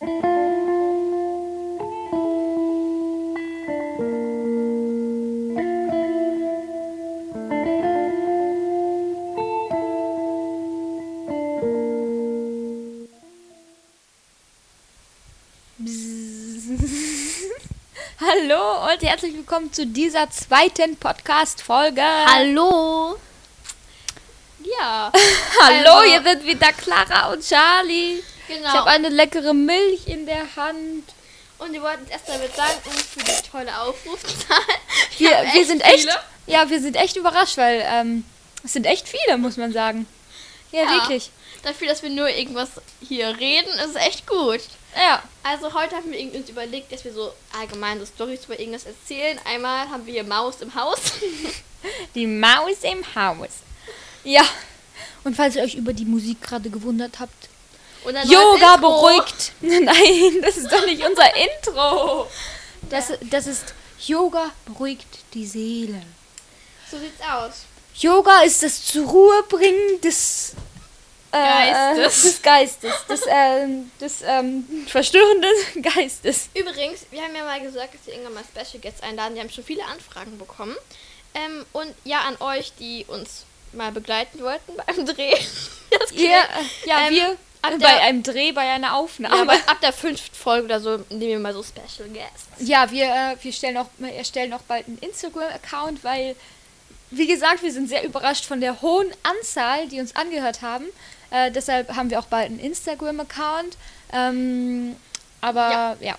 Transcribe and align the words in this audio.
Hallo 18.20 18.92
und 18.92 19.02
herzlich 19.02 19.34
willkommen 19.34 19.72
zu 19.72 19.84
dieser 19.84 20.30
zweiten 20.30 20.96
Podcast-Folge. 20.96 22.02
Hallo. 22.02 23.16
Ja. 24.62 25.10
Hallo, 25.60 25.90
Also- 25.90 26.02
hier 26.08 26.22
sind 26.22 26.44
wieder 26.44 26.72
Clara 26.72 27.32
und 27.32 27.42
Charlie. 27.44 28.22
Genau. 28.48 28.68
Ich 28.68 28.74
habe 28.74 28.90
eine 28.90 29.08
leckere 29.10 29.54
Milch 29.54 30.06
in 30.06 30.26
der 30.26 30.56
Hand. 30.56 31.04
und 31.58 31.72
wir 31.72 31.82
wollten 31.82 32.02
uns 32.02 32.10
erstmal 32.10 32.38
bedanken 32.38 32.90
für 32.90 33.20
die 33.20 33.50
tolle 33.50 33.80
Aufrufzahl. 33.80 34.58
Wir, 35.18 35.30
wir 35.52 35.66
sind 35.66 35.80
echt, 35.82 36.00
viele. 36.00 36.14
ja, 36.46 36.70
wir 36.70 36.80
sind 36.80 36.94
echt 36.96 37.16
überrascht, 37.16 37.56
weil 37.56 37.82
ähm, 37.84 38.24
es 38.64 38.72
sind 38.72 38.86
echt 38.86 39.08
viele, 39.08 39.36
muss 39.36 39.56
man 39.56 39.72
sagen. 39.72 40.06
Ja, 40.70 40.82
Ja. 40.84 40.90
wirklich. 40.92 41.30
Dafür, 41.64 41.88
dass 41.88 42.02
wir 42.04 42.10
nur 42.10 42.28
irgendwas 42.28 42.68
hier 43.00 43.36
reden, 43.36 43.68
ist 43.84 43.96
echt 43.96 44.26
gut. 44.28 44.60
Ja, 44.96 45.22
Also 45.42 45.74
heute 45.74 45.96
haben 45.96 46.12
wir 46.12 46.34
uns 46.34 46.48
überlegt, 46.48 46.92
dass 46.92 47.04
wir 47.04 47.12
so 47.12 47.32
allgemein 47.58 47.98
so 47.98 48.06
Storys 48.06 48.44
über 48.44 48.58
irgendwas 48.60 48.84
erzählen. 48.84 49.40
Einmal 49.44 49.88
haben 49.90 50.06
wir 50.06 50.12
hier 50.12 50.22
Maus 50.24 50.60
im 50.60 50.72
Haus. 50.76 50.98
die 52.14 52.26
Maus 52.28 52.78
im 52.82 53.02
Haus. 53.16 53.48
Ja. 54.22 54.42
Und 55.24 55.34
falls 55.34 55.56
ihr 55.56 55.62
euch 55.64 55.74
über 55.74 55.92
die 55.92 56.04
Musik 56.04 56.40
gerade 56.42 56.70
gewundert 56.70 57.18
habt, 57.18 57.48
Yoga 58.24 58.76
beruhigt. 58.76 59.52
Nein, 59.60 60.40
das 60.42 60.56
ist 60.56 60.70
doch 60.72 60.84
nicht 60.86 61.04
unser 61.04 61.30
Intro. 61.36 62.28
Das, 62.90 63.12
das 63.30 63.46
ist 63.46 63.74
Yoga 64.06 64.50
beruhigt 64.66 65.06
die 65.34 65.46
Seele. 65.46 66.02
So 66.90 66.98
sieht's 66.98 67.20
aus. 67.20 67.64
Yoga 67.96 68.42
ist 68.42 68.62
das 68.62 68.84
zur 68.84 69.06
Ruhe 69.08 69.42
bringen 69.48 70.00
des 70.00 70.52
äh, 71.32 71.36
Geistes. 71.36 72.22
des 72.22 72.42
Geistes, 72.42 72.92
des, 73.08 73.20
ähm, 73.28 73.90
des 74.00 74.22
ähm, 74.24 74.86
verstörenden 74.88 75.50
Geistes. 75.82 76.48
Übrigens, 76.54 77.00
wir 77.10 77.22
haben 77.22 77.34
ja 77.34 77.44
mal 77.44 77.60
gesagt, 77.60 77.94
dass 77.94 78.06
wir 78.06 78.14
irgendwann 78.14 78.34
mal 78.34 78.44
Special 78.44 78.80
Guests 78.80 79.02
einladen. 79.02 79.34
Wir 79.34 79.42
haben 79.42 79.50
schon 79.50 79.64
viele 79.64 79.84
Anfragen 79.84 80.38
bekommen. 80.38 80.76
Ähm, 81.34 81.66
und 81.72 81.92
ja, 82.04 82.20
an 82.20 82.36
euch, 82.40 82.72
die 82.78 83.04
uns 83.08 83.44
mal 83.72 83.92
begleiten 83.92 84.40
wollten 84.40 84.72
beim 84.86 85.04
Dreh. 85.04 85.34
Das 85.90 86.08
klingt- 86.10 86.30
äh, 86.32 86.88
ja, 86.88 87.08
Ähm, 87.08 87.14
wir 87.14 87.36
ab 87.62 87.72
bei 87.72 87.76
der- 87.78 88.02
einem 88.02 88.22
Dreh, 88.22 88.52
bei 88.52 88.62
einer 88.72 88.88
Ja, 88.88 88.92
Aufnahme. 88.94 89.40
aber 89.42 89.52
ab 89.66 89.80
der 89.82 89.92
fünften 89.92 90.34
Folge 90.34 90.64
oder 90.66 90.80
so 90.80 90.96
nehmen 91.10 91.20
wir 91.20 91.38
mal 91.38 91.52
so 91.54 91.62
Special 91.62 92.08
Guests. 92.08 92.46
Ja, 92.58 92.90
wir, 92.90 93.04
äh, 93.06 93.36
wir 93.42 93.52
stellen 93.52 93.76
auch, 93.76 93.86
wir 93.98 94.12
erstellen 94.12 94.52
auch 94.52 94.62
bald 94.62 94.86
einen 94.86 94.98
Instagram-Account, 94.98 96.02
weil, 96.04 96.36
wie 97.10 97.26
gesagt, 97.26 97.62
wir 97.62 97.72
sind 97.72 97.88
sehr 97.88 98.04
überrascht 98.04 98.44
von 98.44 98.60
der 98.60 98.80
hohen 98.82 99.08
Anzahl, 99.22 99.88
die 99.88 100.00
uns 100.00 100.14
angehört 100.16 100.62
haben. 100.62 100.84
Äh, 101.30 101.50
deshalb 101.50 101.94
haben 101.94 102.10
wir 102.10 102.18
auch 102.20 102.26
bald 102.26 102.46
einen 102.46 102.60
Instagram-Account. 102.60 103.76
Ähm, 104.12 104.96
aber 105.40 105.70
ja, 105.70 105.96
Ja. 106.00 106.18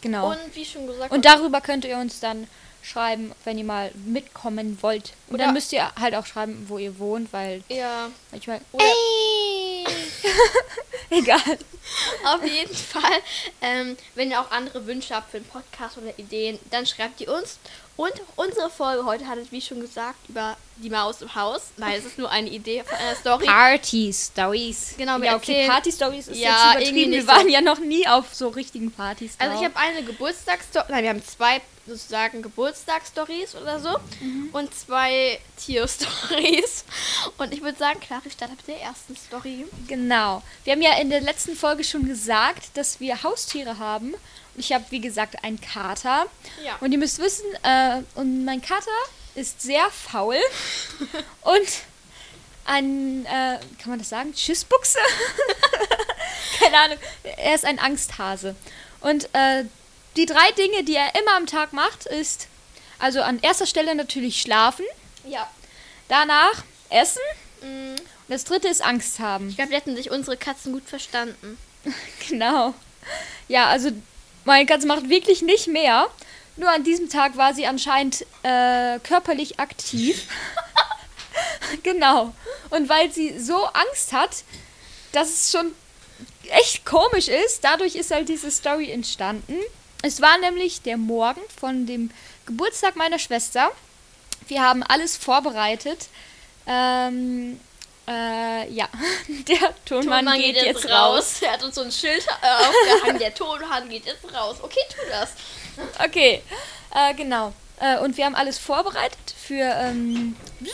genau. 0.00 0.30
Und 0.30 0.38
wie 0.54 0.64
schon 0.64 0.86
gesagt, 0.86 1.12
Und 1.12 1.24
darüber 1.24 1.60
könnt 1.60 1.84
ihr 1.84 1.96
uns 1.98 2.20
dann 2.20 2.46
schreiben, 2.82 3.32
wenn 3.44 3.58
ihr 3.58 3.64
mal 3.64 3.90
mitkommen 4.04 4.78
wollt. 4.80 5.12
Und 5.28 5.34
Oder- 5.34 5.46
dann 5.46 5.54
müsst 5.54 5.72
ihr 5.72 5.90
halt 5.98 6.14
auch 6.14 6.24
schreiben, 6.24 6.66
wo 6.68 6.78
ihr 6.78 6.96
wohnt, 7.00 7.32
weil 7.32 7.64
ja, 7.68 8.08
manchmal. 8.30 8.60
Oder- 8.70 8.84
Egal. 11.10 11.58
auf 12.24 12.44
jeden 12.44 12.74
Fall, 12.74 13.22
ähm, 13.60 13.96
wenn 14.14 14.30
ihr 14.30 14.40
auch 14.40 14.50
andere 14.50 14.86
Wünsche 14.86 15.14
habt 15.14 15.30
für 15.30 15.36
einen 15.38 15.46
Podcast 15.46 15.98
oder 15.98 16.18
Ideen, 16.18 16.58
dann 16.70 16.86
schreibt 16.86 17.20
ihr 17.20 17.32
uns. 17.32 17.58
Und 17.96 18.12
unsere 18.36 18.68
Folge 18.68 19.04
heute 19.06 19.26
hattet, 19.26 19.50
wie 19.52 19.60
schon 19.62 19.80
gesagt, 19.80 20.28
über 20.28 20.56
die 20.76 20.90
Maus 20.90 21.22
im 21.22 21.34
Haus. 21.34 21.62
Nein, 21.78 21.94
es 21.98 22.04
ist 22.04 22.18
nur 22.18 22.30
eine 22.30 22.50
Idee 22.50 22.84
von 22.84 22.96
einer 22.98 23.14
Story. 23.20 23.46
Party-Stories. 23.46 24.94
Genau, 24.98 25.18
wir 25.18 25.26
ja, 25.26 25.36
okay, 25.36 25.52
erzählen- 25.52 25.70
Party-Stories 25.70 26.28
ist 26.28 26.38
Ja, 26.38 26.74
jetzt 26.74 26.88
übertrieben. 26.90 27.12
Wir 27.12 27.26
waren 27.26 27.42
so. 27.42 27.48
ja 27.48 27.60
noch 27.62 27.78
nie 27.78 28.06
auf 28.06 28.34
so 28.34 28.48
richtigen 28.48 28.90
Partys. 28.92 29.34
Also 29.38 29.56
ich 29.58 29.64
habe 29.64 29.76
eine 29.76 30.02
Geburtstagsstory, 30.02 30.84
nein, 30.90 31.02
wir 31.04 31.10
haben 31.10 31.24
zwei 31.24 31.62
sozusagen 31.86 32.42
Geburtstagsstories 32.42 33.54
oder 33.54 33.78
so 33.80 33.96
Mhm. 34.20 34.50
und 34.52 34.74
zwei 34.74 35.38
Tierstories. 35.56 36.84
Und 37.38 37.52
ich 37.54 37.62
würde 37.62 37.78
sagen, 37.78 38.00
klar, 38.00 38.20
ich 38.24 38.32
starte 38.32 38.54
mit 38.56 38.66
der 38.66 38.80
ersten 38.82 39.16
Story. 39.16 39.64
Genau. 39.88 40.42
Wir 40.64 40.72
haben 40.74 40.82
ja 40.82 40.98
in 40.98 41.10
der 41.10 41.20
letzten 41.20 41.54
Folge 41.56 41.84
schon 41.84 42.04
gesagt, 42.06 42.76
dass 42.76 43.00
wir 43.00 43.22
Haustiere 43.22 43.78
haben. 43.78 44.14
Ich 44.56 44.72
habe, 44.72 44.84
wie 44.90 45.00
gesagt, 45.00 45.42
einen 45.44 45.60
Kater. 45.60 46.26
Ja. 46.64 46.76
Und 46.80 46.92
ihr 46.92 46.98
müsst 46.98 47.18
wissen, 47.18 47.44
äh, 47.62 48.02
und 48.14 48.44
mein 48.44 48.62
Kater 48.62 48.90
ist 49.34 49.60
sehr 49.60 49.88
faul. 49.90 50.38
und 51.42 51.68
ein, 52.64 53.24
äh, 53.26 53.58
kann 53.80 53.90
man 53.90 53.98
das 53.98 54.08
sagen? 54.08 54.34
Tschüssbuchse? 54.34 54.98
Keine 56.60 56.78
Ahnung. 56.78 56.98
Er 57.22 57.54
ist 57.54 57.64
ein 57.64 57.78
Angsthase. 57.78 58.56
Und 59.00 59.28
äh, 59.34 59.64
die 60.16 60.26
drei 60.26 60.50
Dinge, 60.52 60.84
die 60.84 60.96
er 60.96 61.14
immer 61.20 61.36
am 61.36 61.46
Tag 61.46 61.72
macht, 61.72 62.06
ist, 62.06 62.48
also 62.98 63.20
an 63.20 63.38
erster 63.40 63.66
Stelle 63.66 63.94
natürlich 63.94 64.40
schlafen, 64.40 64.84
Ja. 65.26 65.48
danach 66.08 66.64
essen 66.88 67.20
Mm, 67.62 67.92
und 67.96 68.00
das 68.28 68.44
dritte 68.44 68.68
ist 68.68 68.82
Angst 68.82 69.18
haben. 69.18 69.48
Ich 69.48 69.56
glaube, 69.56 69.70
wir 69.70 69.78
hätten 69.78 69.96
sich 69.96 70.10
unsere 70.10 70.36
Katzen 70.36 70.72
gut 70.72 70.86
verstanden. 70.88 71.58
Genau. 72.28 72.74
Ja, 73.48 73.68
also 73.68 73.90
meine 74.46 74.66
Katze 74.66 74.86
macht 74.86 75.08
wirklich 75.08 75.42
nicht 75.42 75.66
mehr. 75.66 76.06
Nur 76.56 76.70
an 76.70 76.84
diesem 76.84 77.10
Tag 77.10 77.36
war 77.36 77.52
sie 77.52 77.66
anscheinend 77.66 78.24
äh, 78.42 78.98
körperlich 79.00 79.60
aktiv. 79.60 80.26
genau. 81.82 82.32
Und 82.70 82.88
weil 82.88 83.12
sie 83.12 83.38
so 83.38 83.66
Angst 83.66 84.12
hat, 84.12 84.44
dass 85.12 85.28
es 85.28 85.52
schon 85.52 85.72
echt 86.48 86.86
komisch 86.86 87.28
ist, 87.28 87.62
dadurch 87.62 87.94
ist 87.94 88.10
halt 88.10 88.28
diese 88.28 88.50
Story 88.50 88.90
entstanden. 88.90 89.58
Es 90.02 90.22
war 90.22 90.38
nämlich 90.38 90.82
der 90.82 90.96
Morgen 90.96 91.40
von 91.58 91.86
dem 91.86 92.10
Geburtstag 92.46 92.96
meiner 92.96 93.18
Schwester. 93.18 93.70
Wir 94.46 94.62
haben 94.62 94.82
alles 94.82 95.16
vorbereitet. 95.16 96.08
Ähm, 96.66 97.60
äh, 98.08 98.70
ja, 98.70 98.88
der 99.28 99.74
Tonmann, 99.84 100.26
geht, 100.38 100.56
jetzt 100.56 100.88
raus. 100.88 101.42
Er 101.42 101.52
hat 101.52 101.64
uns 101.64 101.74
so 101.74 101.82
ein 101.82 101.92
Schild 101.92 102.26
äh, 102.42 102.64
aufgehangen, 102.64 103.18
der 103.18 103.34
Tonmann 103.34 103.88
geht 103.88 104.06
jetzt 104.06 104.24
raus. 104.34 104.56
Okay, 104.62 104.80
tu 104.88 104.96
das. 105.10 105.30
Okay, 106.04 106.42
äh, 106.94 107.14
genau. 107.14 107.52
Äh, 107.78 107.98
und 107.98 108.16
wir 108.16 108.24
haben 108.24 108.34
alles 108.34 108.58
vorbereitet 108.58 109.34
für. 109.36 109.62
Ähm, 109.62 110.36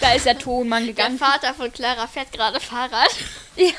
da 0.00 0.12
ist 0.14 0.24
der 0.24 0.38
Tonmann 0.38 0.84
Der 0.86 0.94
gegangen. 0.94 1.18
Vater 1.18 1.52
von 1.52 1.72
Clara 1.72 2.06
fährt 2.06 2.32
gerade 2.32 2.60
Fahrrad. 2.60 3.10
Ja, 3.56 3.72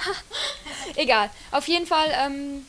egal. 0.96 1.32
Auf 1.50 1.68
jeden 1.68 1.88
Fall, 1.88 2.14
ähm, 2.26 2.68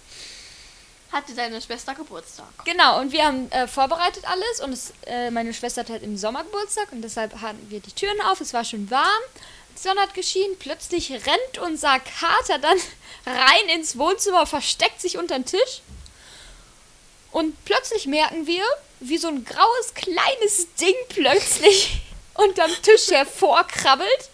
Hatte 1.12 1.34
seine 1.34 1.61
Schwester 1.61 1.95
Geburtstag. 1.95 2.47
genau. 2.65 3.00
Und 3.00 3.12
wir 3.12 3.27
haben 3.27 3.50
äh, 3.53 3.69
vorbereitet 3.69 4.25
alles. 4.27 4.61
Und 4.61 4.73
es, 4.73 4.93
äh, 5.06 5.31
meine 5.31 5.53
Schwester 5.53 5.83
hat 5.83 5.91
halt 5.91 6.03
im 6.03 6.17
Sommer 6.17 6.43
Geburtstag. 6.43 6.91
Und 6.91 7.03
deshalb 7.03 7.41
hatten 7.41 7.67
wir 7.69 7.81
die 7.81 7.93
Türen 7.93 8.21
auf. 8.23 8.41
Es 8.41 8.55
war 8.55 8.65
schon 8.65 8.91
warm. 8.91 9.22
Die 9.77 9.81
Sonne 9.81 10.01
hat 10.01 10.15
geschienen. 10.15 10.59
Plötzlich 10.59 11.11
rennt 11.12 11.59
unser 11.61 12.01
Kater 12.01 12.59
dann 12.59 12.78
rein 13.27 13.69
ins 13.75 13.99
Wohnzimmer, 13.99 14.47
versteckt 14.47 15.01
sich 15.01 15.19
unter 15.19 15.39
den 15.39 15.45
Tisch. 15.45 15.83
Und 17.31 17.62
plötzlich 17.65 18.06
merken 18.06 18.47
wir, 18.47 18.65
wie 19.01 19.19
so 19.19 19.28
ein 19.28 19.45
graues 19.45 19.95
kleines 19.95 20.75
Ding 20.77 20.95
plötzlich 21.09 22.01
unterm 22.34 22.71
Tisch 22.83 23.11
hervorkrabbelt. 23.11 24.31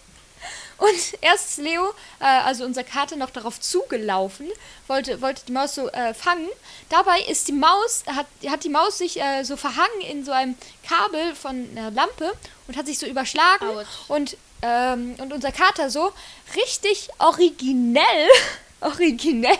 Und 0.88 1.18
erst 1.20 1.50
ist 1.50 1.58
Leo, 1.58 1.90
äh, 2.20 2.24
also 2.24 2.64
unser 2.64 2.84
Kater, 2.84 3.16
noch 3.16 3.30
darauf 3.30 3.60
zugelaufen, 3.60 4.48
wollte, 4.86 5.20
wollte 5.20 5.42
die 5.46 5.52
Maus 5.52 5.74
so 5.74 5.88
äh, 5.88 6.14
fangen. 6.14 6.48
Dabei 6.88 7.20
ist 7.22 7.48
die 7.48 7.52
Maus, 7.52 8.04
hat, 8.06 8.26
hat 8.46 8.64
die 8.64 8.68
Maus 8.68 8.98
sich 8.98 9.20
äh, 9.20 9.44
so 9.44 9.56
verhangen 9.56 10.00
in 10.08 10.24
so 10.24 10.32
einem 10.32 10.56
Kabel 10.86 11.34
von 11.34 11.68
einer 11.72 11.90
Lampe 11.90 12.32
und 12.66 12.76
hat 12.76 12.86
sich 12.86 12.98
so 12.98 13.06
überschlagen. 13.06 13.68
Und, 14.08 14.36
ähm, 14.62 15.16
und 15.18 15.32
unser 15.32 15.52
Kater 15.52 15.90
so 15.90 16.12
richtig 16.56 17.08
originell, 17.18 18.28
originell, 18.80 19.56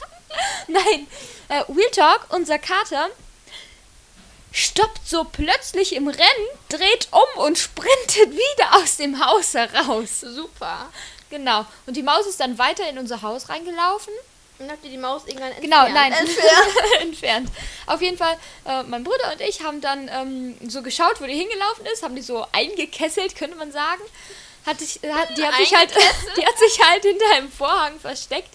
nein, 0.68 1.06
äh, 1.48 1.62
Real 1.72 1.90
Talk, 1.92 2.26
unser 2.30 2.58
Kater 2.58 3.08
stoppt 4.52 5.08
so 5.08 5.24
plötzlich 5.24 5.94
im 5.94 6.08
Rennen, 6.08 6.48
dreht 6.68 7.08
um 7.10 7.42
und 7.42 7.58
sprintet 7.58 8.32
wieder 8.32 8.76
aus 8.76 8.96
dem 8.98 9.24
Haus 9.24 9.54
heraus. 9.54 10.20
Super. 10.20 10.90
Genau. 11.30 11.64
Und 11.86 11.96
die 11.96 12.02
Maus 12.02 12.26
ist 12.26 12.40
dann 12.40 12.58
weiter 12.58 12.88
in 12.88 12.98
unser 12.98 13.22
Haus 13.22 13.48
reingelaufen. 13.48 14.12
Und 14.58 14.70
habt 14.70 14.84
ihr 14.84 14.90
die 14.90 14.98
Maus 14.98 15.22
irgendwann 15.26 15.50
entfernt? 15.50 15.64
Genau, 15.64 15.88
nein, 15.88 16.12
Entfernt. 16.12 16.74
entfernt. 17.00 17.50
Auf 17.86 18.00
jeden 18.02 18.18
Fall, 18.18 18.36
äh, 18.66 18.82
mein 18.84 19.02
Bruder 19.02 19.32
und 19.32 19.40
ich 19.40 19.62
haben 19.62 19.80
dann 19.80 20.08
ähm, 20.08 20.56
so 20.68 20.82
geschaut, 20.82 21.20
wo 21.20 21.24
die 21.24 21.34
hingelaufen 21.34 21.86
ist, 21.86 22.02
haben 22.02 22.14
die 22.14 22.22
so 22.22 22.46
eingekesselt, 22.52 23.34
könnte 23.34 23.56
man 23.56 23.72
sagen. 23.72 24.02
Hat 24.66 24.78
sich, 24.78 25.00
hat, 25.02 25.36
die, 25.36 25.44
hat 25.44 25.56
sich 25.56 25.74
halt, 25.74 25.90
die 26.36 26.46
hat 26.46 26.58
sich 26.58 26.80
halt 26.86 27.02
hinter 27.02 27.24
einem 27.34 27.50
Vorhang 27.50 27.98
versteckt. 27.98 28.50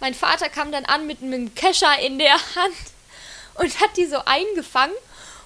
Mein 0.00 0.14
Vater 0.14 0.48
kam 0.48 0.72
dann 0.72 0.86
an 0.86 1.06
mit 1.06 1.22
einem 1.22 1.54
Kescher 1.54 1.98
in 2.00 2.18
der 2.18 2.34
Hand 2.34 2.74
und 3.54 3.80
hat 3.80 3.96
die 3.96 4.06
so 4.06 4.18
eingefangen. 4.24 4.96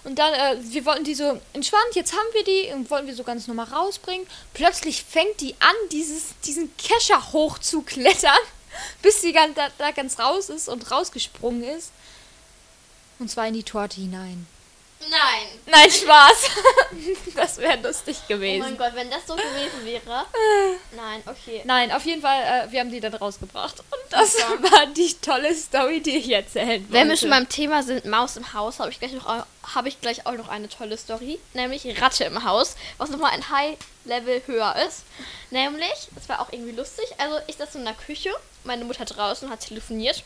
Und 0.08 0.19
dann, 0.19 0.32
äh, 0.32 0.56
wir 0.62 0.87
wollten 0.87 1.05
die 1.05 1.14
so 1.14 1.38
entspannt, 1.52 1.93
jetzt 1.93 2.14
haben 2.14 2.28
wir 2.32 2.43
die 2.43 2.72
und 2.72 2.90
wollten 2.90 3.06
wir 3.06 3.14
so 3.14 3.25
ganz 3.25 3.46
normal 3.46 3.66
rausbringen. 3.66 4.26
Plötzlich 4.55 5.05
fängt 5.05 5.38
die 5.43 5.55
an, 5.60 5.75
dieses, 5.93 6.28
diesen 6.46 6.75
Kescher 6.78 7.34
hochzuklettern, 7.34 8.38
bis 9.02 9.20
sie 9.20 9.34
ganz, 9.34 9.55
da, 9.55 9.69
da 9.76 9.90
ganz 9.90 10.19
raus 10.19 10.49
ist 10.49 10.70
und 10.70 10.90
rausgesprungen 10.90 11.62
ist. 11.62 11.93
Und 13.19 13.31
zwar 13.31 13.49
in 13.49 13.52
die 13.52 13.64
Torte 13.64 14.00
hinein. 14.00 14.46
Nein. 15.00 15.48
Nein, 15.66 15.90
Spaß. 15.90 16.50
das 17.34 17.58
wäre 17.58 17.78
lustig 17.80 18.16
Oh 18.24 18.28
gewesen. 18.28 18.60
mein 18.60 18.76
Gott, 18.76 18.94
wenn 18.94 19.10
das 19.10 19.26
so 19.26 19.36
gewesen 19.36 19.84
wäre. 19.84 20.26
Nein, 20.96 21.22
okay. 21.26 21.62
Nein, 21.64 21.92
auf 21.92 22.04
jeden 22.04 22.20
Fall, 22.20 22.42
äh, 22.42 22.72
wir 22.72 22.80
haben 22.80 22.90
die 22.90 23.00
dann 23.00 23.14
rausgebracht. 23.14 23.78
Und 23.78 24.00
das 24.10 24.36
Super. 24.36 24.62
war 24.70 24.86
die 24.86 25.14
tolle 25.20 25.54
Story, 25.54 26.00
die 26.00 26.16
ich 26.16 26.30
erzählen 26.30 26.82
wollte. 26.82 26.92
Wenn 26.92 27.08
wir 27.08 27.16
schon 27.16 27.30
beim 27.30 27.48
Thema 27.48 27.82
sind, 27.82 28.04
Maus 28.06 28.36
im 28.36 28.52
Haus, 28.52 28.80
habe 28.80 28.90
ich, 28.90 28.98
gleich 28.98 29.12
noch, 29.12 29.26
habe 29.74 29.88
ich 29.88 30.00
gleich 30.00 30.26
auch 30.26 30.32
noch 30.32 30.48
eine 30.48 30.68
tolle 30.68 30.96
Story, 30.98 31.38
nämlich 31.54 32.00
Ratte 32.00 32.24
im 32.24 32.44
Haus, 32.44 32.74
was 32.98 33.10
nochmal 33.10 33.32
ein 33.32 33.48
High-Level 33.48 34.42
höher 34.46 34.74
ist. 34.86 35.04
Nämlich, 35.50 36.08
das 36.14 36.28
war 36.28 36.40
auch 36.40 36.52
irgendwie 36.52 36.72
lustig, 36.72 37.06
also 37.18 37.38
ich 37.46 37.56
saß 37.56 37.76
in 37.76 37.84
der 37.84 37.94
Küche, 37.94 38.30
meine 38.64 38.84
Mutter 38.84 39.04
draußen 39.04 39.48
hat 39.48 39.60
telefoniert. 39.60 40.24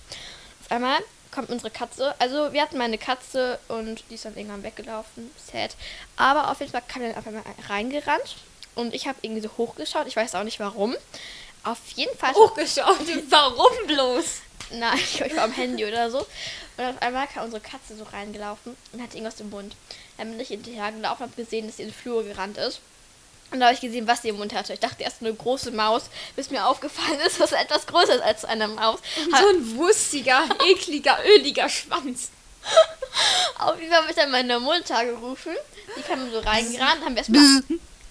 Auf 0.64 0.70
einmal 0.70 0.98
kommt 1.32 1.50
unsere 1.50 1.70
Katze, 1.70 2.14
also 2.20 2.52
wir 2.52 2.62
hatten 2.62 2.78
meine 2.78 2.98
Katze 2.98 3.58
und 3.68 4.04
die 4.10 4.14
ist 4.14 4.24
dann 4.24 4.36
irgendwann 4.36 4.62
weggelaufen, 4.62 5.30
sad. 5.50 5.74
Aber 6.16 6.50
auf 6.50 6.60
jeden 6.60 6.70
Fall 6.70 6.82
kam 6.86 7.02
dann 7.02 7.16
auf 7.16 7.26
einmal 7.26 7.42
reingerannt 7.68 8.36
und 8.74 8.94
ich 8.94 9.06
habe 9.06 9.18
irgendwie 9.22 9.42
so 9.42 9.50
hochgeschaut, 9.56 10.06
ich 10.06 10.16
weiß 10.16 10.34
auch 10.34 10.44
nicht 10.44 10.60
warum. 10.60 10.94
Auf 11.64 11.78
jeden 11.94 12.16
Fall... 12.16 12.34
hochgeschaut. 12.34 12.98
Warum 13.30 13.86
bloß? 13.86 14.40
Nein, 14.72 14.98
ich 14.98 15.36
war 15.36 15.44
am 15.44 15.52
Handy 15.52 15.84
oder 15.84 16.10
so. 16.10 16.26
Und 16.76 16.84
auf 16.84 17.00
einmal 17.00 17.28
kam 17.28 17.44
unsere 17.44 17.62
Katze 17.62 17.94
so 17.96 18.04
reingelaufen 18.04 18.76
und 18.92 19.02
hatte 19.02 19.16
irgendwas 19.16 19.38
im 19.38 19.50
Mund. 19.50 19.76
Dann 20.16 20.30
bin 20.30 20.40
ich 20.40 20.48
hinterher 20.48 20.90
gelaufen 20.90 21.22
und 21.22 21.30
habe 21.30 21.42
gesehen, 21.42 21.66
dass 21.66 21.76
sie 21.76 21.82
in 21.82 21.90
den 21.90 21.94
Flur 21.94 22.24
gerannt 22.24 22.58
ist. 22.58 22.80
Und 23.52 23.60
da 23.60 23.66
habe 23.66 23.74
ich 23.74 23.80
gesehen, 23.80 24.06
was 24.06 24.22
sie 24.22 24.30
im 24.30 24.36
Mund 24.36 24.54
hatte. 24.54 24.72
Ich 24.72 24.80
dachte 24.80 25.02
erst 25.02 25.20
eine 25.20 25.32
große 25.32 25.70
Maus, 25.72 26.04
bis 26.36 26.50
mir 26.50 26.66
aufgefallen 26.66 27.20
ist, 27.26 27.38
dass 27.38 27.52
es 27.52 27.58
etwas 27.58 27.86
größer 27.86 28.14
ist 28.14 28.22
als 28.22 28.44
eine 28.44 28.66
Maus. 28.68 29.00
So 29.30 29.48
ein 29.48 29.76
wustiger, 29.76 30.44
ekliger, 30.70 31.18
öliger 31.36 31.68
Schwanz. 31.68 32.30
Auf 33.58 33.78
jeden 33.78 33.92
Fall 33.92 34.02
habe 34.02 34.10
ich 34.10 34.16
dann 34.16 34.30
meine 34.30 34.58
Mutter 34.58 35.04
gerufen. 35.04 35.52
Die 35.96 36.02
kam 36.02 36.30
so 36.30 36.38
reingerannt, 36.38 37.04
haben 37.04 37.14
wir 37.14 37.18
erstmal. 37.18 37.62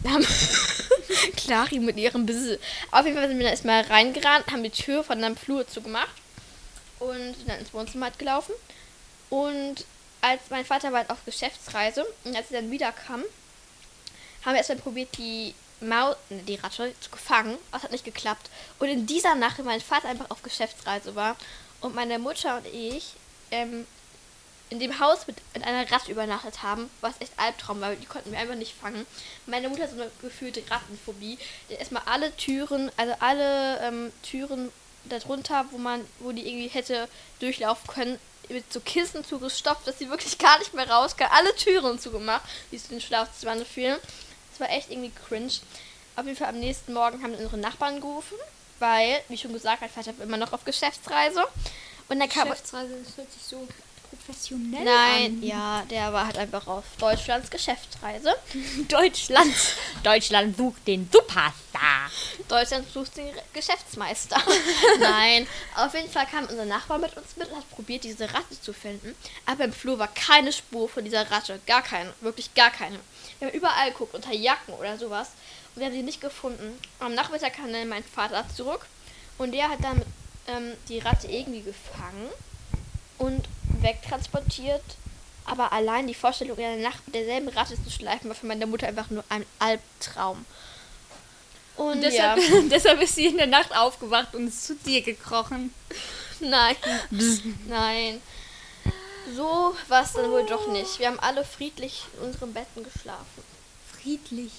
haben 0.08 0.28
Clari 1.38 1.80
mit 1.80 1.98
ihrem 1.98 2.26
Biss. 2.26 2.60
Auf 2.92 3.06
jeden 3.06 3.18
Fall 3.18 3.28
sind 3.28 3.38
wir 3.38 3.46
dann 3.46 3.54
erstmal 3.54 3.82
reingerannt, 3.82 4.52
haben 4.52 4.64
die 4.64 4.70
Tür 4.70 5.04
von 5.04 5.24
einem 5.24 5.36
Flur 5.36 5.68
zugemacht 5.68 6.10
und 7.00 7.36
sind 7.36 7.50
dann 7.50 7.60
ins 7.60 7.74
Wohnzimmer 7.74 8.08
halt 8.08 8.20
gelaufen. 8.20 8.54
Und 9.30 9.86
als 10.22 10.42
mein 10.50 10.66
Vater 10.66 10.92
war 10.92 11.00
halt 11.00 11.10
auf 11.10 11.26
Geschäftsreise 11.26 12.06
und 12.26 12.36
als 12.36 12.52
er 12.52 12.62
dann 12.62 12.72
wiederkam, 12.72 13.24
haben 14.44 14.54
wir 14.54 14.58
erstmal 14.58 14.80
probiert, 14.80 15.18
die 15.18 15.54
Maus, 15.82 16.16
ne, 16.30 16.42
die 16.44 16.56
Ratte 16.56 16.94
zu 17.00 17.10
gefangen. 17.10 17.58
Das 17.72 17.84
hat 17.84 17.92
nicht 17.92 18.06
geklappt. 18.06 18.50
Und 18.80 18.88
in 18.88 19.06
dieser 19.08 19.36
Nacht, 19.36 19.58
wenn 19.58 19.66
mein 19.66 19.82
Vater 19.82 20.08
einfach 20.08 20.30
auf 20.30 20.44
Geschäftsreise 20.44 21.16
war 21.16 21.36
und 21.82 21.96
meine 21.96 22.20
Mutter 22.20 22.58
und 22.58 22.68
ich 22.68 23.14
ähm, 23.50 23.86
in 24.70 24.80
dem 24.80 25.00
Haus 25.00 25.28
mit, 25.28 25.36
mit 25.54 25.66
einer 25.66 25.92
Ratte 25.92 26.12
übernachtet 26.12 26.64
haben, 26.64 26.90
was 27.02 27.16
echt 27.20 27.34
Albtraum 27.38 27.82
war, 27.82 27.94
die 27.94 28.06
konnten 28.06 28.32
wir 28.32 28.40
einfach 28.40 28.56
nicht 28.56 28.74
fangen. 28.74 29.06
Meine 29.46 29.68
Mutter 29.68 29.84
hat 29.84 29.90
so 29.92 30.02
eine 30.02 30.12
gefühlte 30.22 30.64
Rattenphobie. 30.70 31.38
Die 31.70 31.74
hat 31.74 31.80
erstmal 31.80 32.04
alle 32.06 32.36
Türen, 32.38 32.90
also 32.96 33.14
alle 33.20 33.80
ähm, 33.82 34.14
Türen 34.24 34.72
darunter, 35.06 35.66
wo 35.72 35.78
man, 35.78 36.06
wo 36.20 36.32
die 36.32 36.48
irgendwie 36.48 36.70
hätte 36.70 37.10
durchlaufen 37.40 37.88
können, 37.88 38.20
mit 38.48 38.72
so 38.72 38.80
Kissen 38.80 39.26
zugestopft, 39.26 39.88
dass 39.88 40.00
sie 40.00 40.10
wirklich 40.10 40.38
gar 40.38 40.58
nicht 40.60 40.74
mehr 40.74 40.90
raus 40.90 41.18
kann. 41.18 41.30
Alle 41.32 41.56
Türen 41.56 42.00
zugemacht, 42.00 42.44
die 42.72 42.78
zu 42.78 42.90
den 42.90 43.02
Schlafzimmern 43.02 43.66
führen. 43.66 44.00
War 44.62 44.70
echt 44.70 44.92
irgendwie 44.92 45.12
cringe. 45.28 45.52
Auf 46.16 46.26
jeden 46.26 46.38
Fall 46.38 46.50
am 46.50 46.60
nächsten 46.60 46.94
Morgen 46.94 47.24
haben 47.24 47.34
unsere 47.34 47.58
Nachbarn 47.58 48.00
gerufen, 48.00 48.38
weil, 48.80 49.20
wie 49.28 49.38
schon 49.38 49.54
gesagt, 49.54 49.82
mein 49.82 49.90
Vater 49.90 50.16
war 50.18 50.26
immer 50.26 50.38
noch 50.38 50.54
auf 50.54 50.64
Geschäftsreise. 50.66 51.44
Und 52.10 52.20
dann 52.20 52.30
kam 52.30 52.48
Geschäftsreise, 52.50 52.96
das 53.04 53.18
hört 53.18 53.32
sich 53.32 53.42
so 53.42 53.68
professionell 54.12 54.84
Nein, 54.84 55.26
an. 55.42 55.44
ja, 55.44 55.84
der 55.90 56.14
war 56.14 56.26
halt 56.28 56.38
einfach 56.38 56.68
auf 56.68 56.84
Deutschlands 57.00 57.50
Geschäftsreise. 57.50 58.36
Deutschland. 58.88 59.54
Deutschland 60.04 60.56
sucht 60.58 60.86
den 60.88 61.10
Superstar. 61.12 62.10
Deutschland 62.48 62.86
sucht 62.94 63.18
den 63.18 63.28
Re- 63.30 63.42
Geschäftsmeister. 63.54 64.38
Nein, 65.00 65.48
auf 65.76 65.94
jeden 65.94 66.10
Fall 66.12 66.26
kam 66.28 66.46
unser 66.46 66.66
Nachbar 66.66 66.98
mit 66.98 67.16
uns 67.18 67.36
mit 67.38 67.50
und 67.50 67.58
hat 67.58 67.70
probiert, 67.72 68.04
diese 68.04 68.26
Ratte 68.34 68.60
zu 68.62 68.74
finden. 68.74 69.16
Aber 69.46 69.64
im 69.64 69.74
Flur 69.74 69.98
war 70.00 70.10
keine 70.10 70.52
Spur 70.54 70.88
von 70.90 71.04
dieser 71.04 71.30
Ratte. 71.32 71.60
Gar 71.66 71.82
keine. 71.82 72.14
Wirklich 72.22 72.54
gar 72.54 72.72
keine. 72.72 73.00
Wir 73.40 73.48
haben 73.48 73.56
überall 73.56 73.92
geguckt, 73.92 74.14
unter 74.14 74.34
Jacken 74.34 74.74
oder 74.76 74.98
sowas. 74.98 75.30
Und 75.74 75.80
wir 75.80 75.88
haben 75.88 75.94
sie 75.94 76.04
nicht 76.04 76.22
gefunden. 76.22 76.78
Am 77.00 77.16
Nachmittag 77.16 77.54
kam 77.56 77.72
dann 77.72 77.88
mein 77.90 78.04
Vater 78.04 78.46
zurück. 78.56 78.86
Und 79.38 79.54
der 79.54 79.70
hat 79.70 79.84
dann 79.84 80.02
ähm, 80.48 80.74
die 80.90 81.00
Ratte 81.00 81.28
irgendwie 81.28 81.62
gefangen 81.62 82.30
und 83.18 83.46
wegtransportiert. 83.82 84.84
Aber 85.46 85.72
allein 85.74 86.08
die 86.08 86.14
Vorstellung, 86.14 86.58
in 86.58 86.64
der 86.64 86.90
Nacht 86.90 87.06
mit 87.08 87.16
derselben 87.16 87.50
Ratte 87.50 87.76
zu 87.84 87.90
schleifen, 87.90 88.30
war 88.30 88.36
für 88.36 88.46
meine 88.46 88.68
Mutter 88.68 88.88
einfach 88.88 89.10
nur 89.10 89.24
ein 89.30 89.46
Albtraum. 89.60 90.46
Und, 91.78 91.88
Und 91.88 92.02
ja, 92.04 92.36
deshalb, 92.36 92.70
deshalb 92.70 93.02
ist 93.02 93.16
sie 93.16 93.28
in 93.28 93.38
der 93.38 93.48
Nacht 93.48 93.76
aufgewacht 93.76 94.36
und 94.36 94.48
ist 94.48 94.66
zu 94.66 94.76
dir 94.76 95.02
gekrochen. 95.02 95.74
nein, 96.40 96.76
nein. 97.68 98.22
So 99.36 99.76
war 99.88 100.04
es 100.04 100.14
dann 100.14 100.30
wohl 100.32 100.46
doch 100.46 100.68
nicht. 100.68 101.00
Wir 101.00 101.08
haben 101.08 101.20
alle 101.20 101.46
friedlich 101.46 102.04
in 102.18 102.28
unseren 102.28 102.54
Betten 102.54 102.84
geschlafen. 102.84 103.44
Friedlich. 104.00 104.52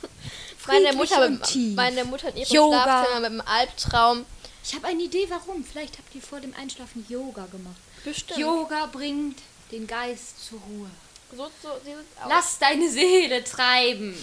Meine 0.66 0.88
Friedlich 0.88 0.96
Mutter, 0.96 1.26
und 1.26 1.32
mit, 1.32 1.42
tief. 1.44 1.76
meine 1.76 2.04
Mutter 2.06 2.28
in 2.30 2.36
ihrem 2.38 2.52
Yoga. 2.54 2.82
Schlafzimmer 2.82 3.20
mit 3.20 3.30
einem 3.30 3.40
Albtraum. 3.42 4.24
Ich 4.64 4.74
habe 4.74 4.86
eine 4.86 5.02
Idee, 5.02 5.26
warum. 5.28 5.62
Vielleicht 5.62 5.98
habt 5.98 6.14
ihr 6.14 6.22
vor 6.22 6.40
dem 6.40 6.54
Einschlafen 6.54 7.04
Yoga 7.06 7.44
gemacht. 7.52 7.76
Bestimmt. 8.04 8.38
Yoga 8.38 8.86
bringt 8.86 9.40
den 9.70 9.86
Geist 9.86 10.46
zur 10.46 10.60
Ruhe. 10.60 10.90
So, 11.36 11.50
so 11.62 11.70
sieht 11.84 11.94
es 11.94 12.22
aus. 12.22 12.28
Lass 12.28 12.58
deine 12.58 12.88
Seele 12.88 13.42
treiben. 13.42 14.14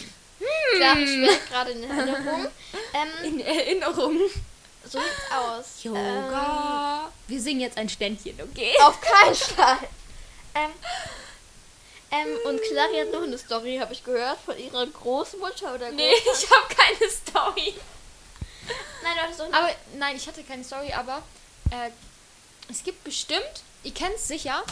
Klar, 0.76 0.98
ich 0.98 1.10
schwelge 1.10 1.40
gerade 1.50 1.72
in 1.72 1.84
Erinnerung. 1.84 2.48
Ähm, 2.94 3.10
In 3.26 3.40
Erinnerung. 3.42 4.18
so 4.86 5.00
sieht's 5.00 5.32
aus. 5.36 5.84
Yoga. 5.84 7.12
Wir 7.28 7.42
singen 7.42 7.62
jetzt 7.62 7.78
ein 7.78 7.90
Ständchen, 7.90 8.40
okay? 8.42 8.74
Ähm, 8.80 8.84
auf 8.86 9.00
keinen 9.02 9.36
Fall. 9.36 9.78
Ähm, 10.56 10.72
ähm, 12.12 12.38
und 12.46 12.62
Clary 12.62 13.00
hat 13.02 13.12
noch 13.12 13.24
eine 13.24 13.38
Story, 13.38 13.78
habe 13.78 13.94
ich 13.94 14.04
gehört, 14.04 14.40
von 14.44 14.58
ihrer 14.58 14.86
Großmutter 14.88 15.76
oder 15.76 15.92
Nee, 15.92 16.12
Großvater. 16.24 16.38
ich 16.44 16.52
habe 16.52 16.76
keine 16.76 17.12
Story. 17.12 17.74
Nein, 19.04 19.14
du 19.16 19.22
hattest 19.22 19.40
doch 19.40 19.54
Aber 19.54 19.70
nein, 19.98 20.16
ich 20.18 20.28
hatte 20.28 20.44
keine 20.44 20.64
Story, 20.64 20.92
aber 20.94 21.24
äh, 21.72 21.90
es 22.70 22.84
gibt 22.84 23.04
bestimmt, 23.04 23.64
ihr 23.84 23.94
kennt 23.94 24.16
es 24.16 24.28
sicher, 24.28 24.64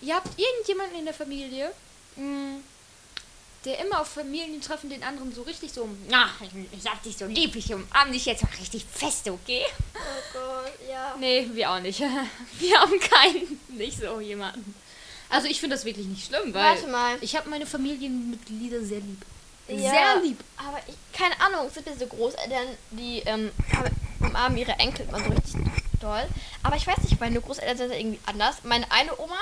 ihr 0.00 0.14
habt 0.14 0.28
irgendjemanden 0.38 0.98
in 0.98 1.04
der 1.04 1.14
Familie, 1.14 1.72
mh, 2.16 2.56
der 3.64 3.78
immer 3.78 4.00
auf 4.00 4.08
Familientreffen 4.08 4.90
den 4.90 5.04
anderen 5.04 5.32
so 5.32 5.42
richtig 5.42 5.72
so, 5.72 5.88
na, 6.08 6.28
ich, 6.72 6.90
hab 6.90 7.00
dich 7.02 7.16
so 7.16 7.26
lieb, 7.26 7.54
ich 7.54 7.72
umarm 7.72 8.10
dich 8.10 8.26
jetzt 8.26 8.42
mal 8.42 8.50
richtig 8.58 8.84
fest, 8.92 9.28
okay? 9.28 9.64
Oh 9.94 9.98
Gott, 10.32 10.72
ja. 10.90 11.14
Nee, 11.18 11.48
wir 11.52 11.70
auch 11.70 11.78
nicht. 11.80 12.00
Wir 12.58 12.80
haben 12.80 12.98
keinen, 12.98 13.60
nicht 13.68 13.98
so 13.98 14.20
jemanden. 14.20 14.74
Also 15.28 15.46
ich 15.46 15.60
finde 15.60 15.76
das 15.76 15.84
wirklich 15.84 16.06
nicht 16.06 16.26
schlimm, 16.26 16.52
weil 16.52 16.74
Warte 16.74 16.88
mal. 16.88 17.16
ich 17.20 17.36
habe 17.36 17.48
meine 17.48 17.64
Familienmitglieder 17.64 18.82
sehr 18.82 19.00
lieb. 19.00 19.24
Ja, 19.68 19.90
Sehr 19.90 20.22
lieb. 20.22 20.38
Aber 20.56 20.80
ich, 20.88 20.94
keine 21.16 21.40
Ahnung, 21.40 21.70
sind 21.72 21.86
diese 21.86 22.08
Großeltern, 22.08 22.66
die 22.90 23.20
ähm, 23.20 23.50
umarmen 24.20 24.58
ihre 24.58 24.72
Enkel 24.72 25.06
immer 25.08 25.20
so 25.20 25.30
richtig 25.30 25.54
doll. 26.02 26.24
Aber 26.62 26.76
ich 26.76 26.86
weiß 26.86 26.98
nicht, 26.98 27.20
meine 27.20 27.40
Großeltern 27.40 27.76
sind 27.88 27.92
irgendwie 27.92 28.20
anders. 28.26 28.56
Meine 28.64 28.90
eine 28.90 29.18
Oma, 29.18 29.38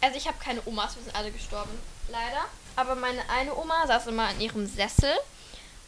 also 0.00 0.16
ich 0.16 0.26
habe 0.26 0.38
keine 0.42 0.60
Omas, 0.66 0.96
wir 0.96 1.04
sind 1.04 1.14
alle 1.14 1.30
gestorben, 1.30 1.70
leider. 2.10 2.44
Aber 2.76 2.94
meine 2.94 3.28
eine 3.28 3.54
Oma 3.56 3.86
saß 3.86 4.06
immer 4.08 4.30
in 4.32 4.40
ihrem 4.40 4.66
Sessel. 4.66 5.14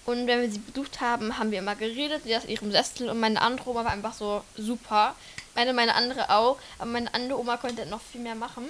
Und 0.07 0.27
wenn 0.27 0.43
wir 0.43 0.51
sie 0.51 0.59
besucht 0.59 1.01
haben, 1.01 1.39
haben 1.39 1.51
wir 1.51 1.59
immer 1.61 1.77
geredet. 1.77 2.25
Sie 2.25 2.33
saß 2.33 2.45
in 2.45 2.51
ihrem 2.51 2.73
Sessel 2.73 3.09
und 3.09 3.19
meine 3.21 3.41
andere 3.41 3.71
Oma 3.71 3.85
war 3.85 3.93
einfach 3.93 4.13
so 4.13 4.45
super. 4.55 5.15
Meine, 5.55 5.73
meine 5.73 5.95
andere 5.95 6.29
auch. 6.31 6.59
Aber 6.79 6.91
meine 6.91 7.13
andere 7.15 7.39
Oma 7.39 7.57
konnte 7.57 7.87
noch 7.87 8.03
viel 8.03 8.21
mehr 8.21 8.35
machen. 8.35 8.67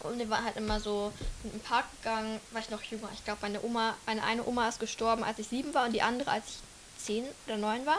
Und 0.00 0.18
wir 0.18 0.30
waren 0.30 0.44
halt 0.44 0.56
immer 0.56 0.80
so 0.80 1.12
in 1.44 1.50
den 1.50 1.60
Park 1.60 1.84
gegangen, 1.98 2.40
war 2.52 2.60
ich 2.60 2.70
noch 2.70 2.82
jünger. 2.82 3.08
Ich 3.12 3.24
glaube, 3.24 3.40
meine 3.42 3.62
Oma, 3.62 3.94
meine 4.06 4.22
eine 4.22 4.46
Oma 4.46 4.68
ist 4.68 4.80
gestorben, 4.80 5.24
als 5.24 5.38
ich 5.38 5.48
sieben 5.48 5.74
war 5.74 5.86
und 5.86 5.92
die 5.92 6.02
andere, 6.02 6.30
als 6.30 6.44
ich 6.46 7.04
zehn 7.04 7.24
oder 7.46 7.56
neun 7.56 7.84
war. 7.84 7.98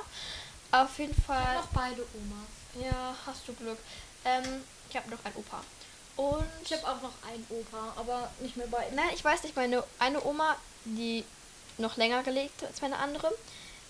Auf 0.71 0.99
jeden 0.99 1.19
Fall. 1.21 1.55
Noch 1.55 1.67
beide 1.67 2.01
Omas. 2.01 2.85
Ja, 2.85 3.15
hast 3.25 3.47
du 3.47 3.53
Glück. 3.53 3.77
Ähm, 4.25 4.63
ich 4.89 4.95
habe 4.95 5.09
noch 5.09 5.23
einen 5.25 5.35
Opa. 5.35 5.61
Und 6.15 6.45
Ich 6.63 6.73
habe 6.73 6.83
auch 6.83 7.01
noch 7.01 7.13
einen 7.27 7.45
Opa, 7.49 7.93
aber 7.95 8.29
nicht 8.39 8.57
mehr 8.57 8.67
bei. 8.67 8.85
Nein, 8.93 9.09
ich 9.13 9.23
weiß 9.23 9.43
nicht, 9.43 9.55
meine 9.55 9.83
eine 9.99 10.23
Oma, 10.23 10.57
die 10.85 11.23
noch 11.77 11.97
länger 11.97 12.23
gelebt 12.23 12.61
hat 12.61 12.69
als 12.69 12.81
meine 12.81 12.97
andere, 12.97 13.33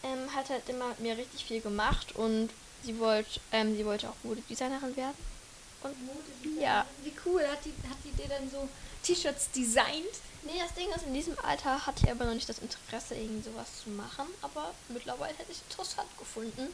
ähm, 0.04 0.34
hat 0.36 0.50
halt 0.50 0.70
immer 0.70 0.90
mit 0.90 1.00
mir 1.00 1.18
richtig 1.18 1.44
viel 1.46 1.60
gemacht 1.60 2.16
und 2.16 2.50
sie 2.84 3.00
wollte, 3.00 3.40
ähm, 3.52 3.76
sie 3.76 3.86
wollte 3.86 4.08
auch 4.10 4.16
Modedesignerin 4.24 4.96
werden. 4.96 5.18
Mode, 5.84 6.60
Ja. 6.60 6.86
Wie 7.04 7.14
cool. 7.26 7.42
Hat 7.48 7.66
die, 7.66 7.74
hat 7.90 7.98
die 8.04 8.12
dir 8.12 8.28
dann 8.28 8.50
so 8.50 8.68
T-Shirts 9.04 9.52
designt? 9.52 10.06
Nee, 10.44 10.60
das 10.60 10.74
Ding 10.74 10.90
ist, 10.92 11.06
in 11.06 11.14
diesem 11.14 11.38
Alter 11.40 11.86
hatte 11.86 12.06
ich 12.06 12.12
aber 12.12 12.26
noch 12.26 12.34
nicht 12.34 12.48
das 12.48 12.60
Interesse, 12.60 13.16
irgend 13.16 13.44
sowas 13.44 13.68
zu 13.84 13.90
machen. 13.90 14.26
Aber 14.42 14.74
mittlerweile 14.88 15.34
hätte 15.38 15.52
ich 15.52 15.58
es 15.58 15.64
interessant 15.70 16.10
gefunden. 16.18 16.74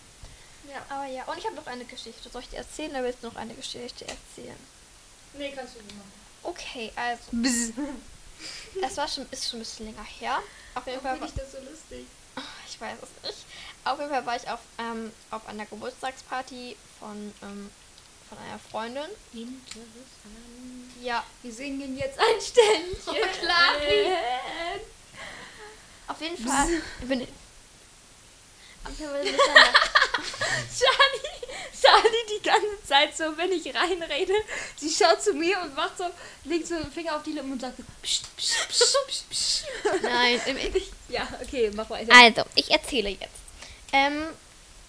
Ja. 0.70 0.86
Aber 0.90 1.06
ja, 1.06 1.24
und 1.26 1.38
ich 1.38 1.46
habe 1.46 1.56
noch 1.56 1.68
eine 1.68 1.86
Geschichte. 1.86 2.30
Soll 2.30 2.42
ich 2.42 2.50
dir 2.50 2.58
erzählen 2.58 2.92
oder 2.92 3.04
willst 3.04 3.24
du 3.24 3.28
noch 3.28 3.36
eine 3.36 3.54
Geschichte 3.54 4.06
erzählen? 4.08 4.58
Nee, 5.34 5.52
kannst 5.52 5.76
du 5.76 5.82
nicht 5.82 5.96
machen. 5.96 6.12
Okay, 6.44 6.92
also, 6.96 7.24
Bzz. 7.32 7.74
es 8.82 8.98
war 8.98 9.08
schon, 9.08 9.26
ist 9.32 9.50
schon 9.50 9.60
ein 9.60 9.64
bisschen 9.64 9.88
länger 9.88 10.04
her. 10.04 10.40
Auf 10.76 10.86
jeden 10.86 11.02
Fall 11.02 11.18
Finde 11.18 11.22
war, 11.22 11.28
ich 11.28 11.34
das 11.34 11.52
so 11.52 11.70
lustig. 11.70 12.06
ich 12.70 12.80
weiß 12.82 12.98
es 13.02 13.30
nicht. 13.30 13.46
Auf 13.84 14.00
jeden 14.00 14.12
Fall 14.12 14.26
war 14.26 14.36
ich 14.36 14.50
auf, 14.50 14.60
ähm, 14.78 15.12
auf 15.32 15.48
einer 15.48 15.66
Geburtstagsparty 15.66 16.76
von, 17.00 17.34
ähm, 17.42 17.72
von 18.36 18.46
einer 18.46 18.60
Freundin. 18.60 19.16
Interessant. 19.34 21.02
Ja, 21.02 21.24
Wir 21.44 21.52
singen 21.54 21.98
jetzt 21.98 22.20
ein 22.20 22.42
Ständchen. 22.42 23.04
Oh, 23.08 23.40
klar. 23.40 23.82
Äh. 23.82 24.80
auf 26.08 26.22
jeden 26.22 26.38
Fall. 26.38 26.68
Bin 27.02 27.22
ich, 27.22 27.28
wir 28.98 29.08
dann- 29.08 29.36
Charlie, 30.78 31.28
Charlie 31.82 32.40
die 32.40 32.44
ganze 32.44 32.84
Zeit 32.88 33.16
so, 33.18 33.36
wenn 33.38 33.52
ich 33.52 33.74
reinrede, 33.74 34.34
sie 34.78 34.90
schaut 34.90 35.22
zu 35.22 35.34
mir 35.34 35.60
und 35.62 35.76
macht 35.76 35.98
so, 35.98 36.06
legt 36.44 36.68
so 36.68 36.76
den 36.76 36.92
Finger 36.92 37.16
auf 37.16 37.24
die 37.24 37.32
Lippen 37.32 37.52
und 37.52 37.62
sagt 37.62 37.78
so, 37.78 37.84
psst, 38.02 38.36
psst, 38.38 38.68
psst, 38.70 38.98
psst, 39.08 39.30
psst. 39.30 39.66
Nein, 40.04 40.40
im, 40.46 40.58
Ja, 41.10 41.28
okay, 41.42 41.72
mach 41.74 41.90
weiter. 41.90 42.14
Also, 42.14 42.44
ich 42.56 42.70
erzähle 42.72 43.10
jetzt. 43.10 43.30
Ähm, 43.92 44.28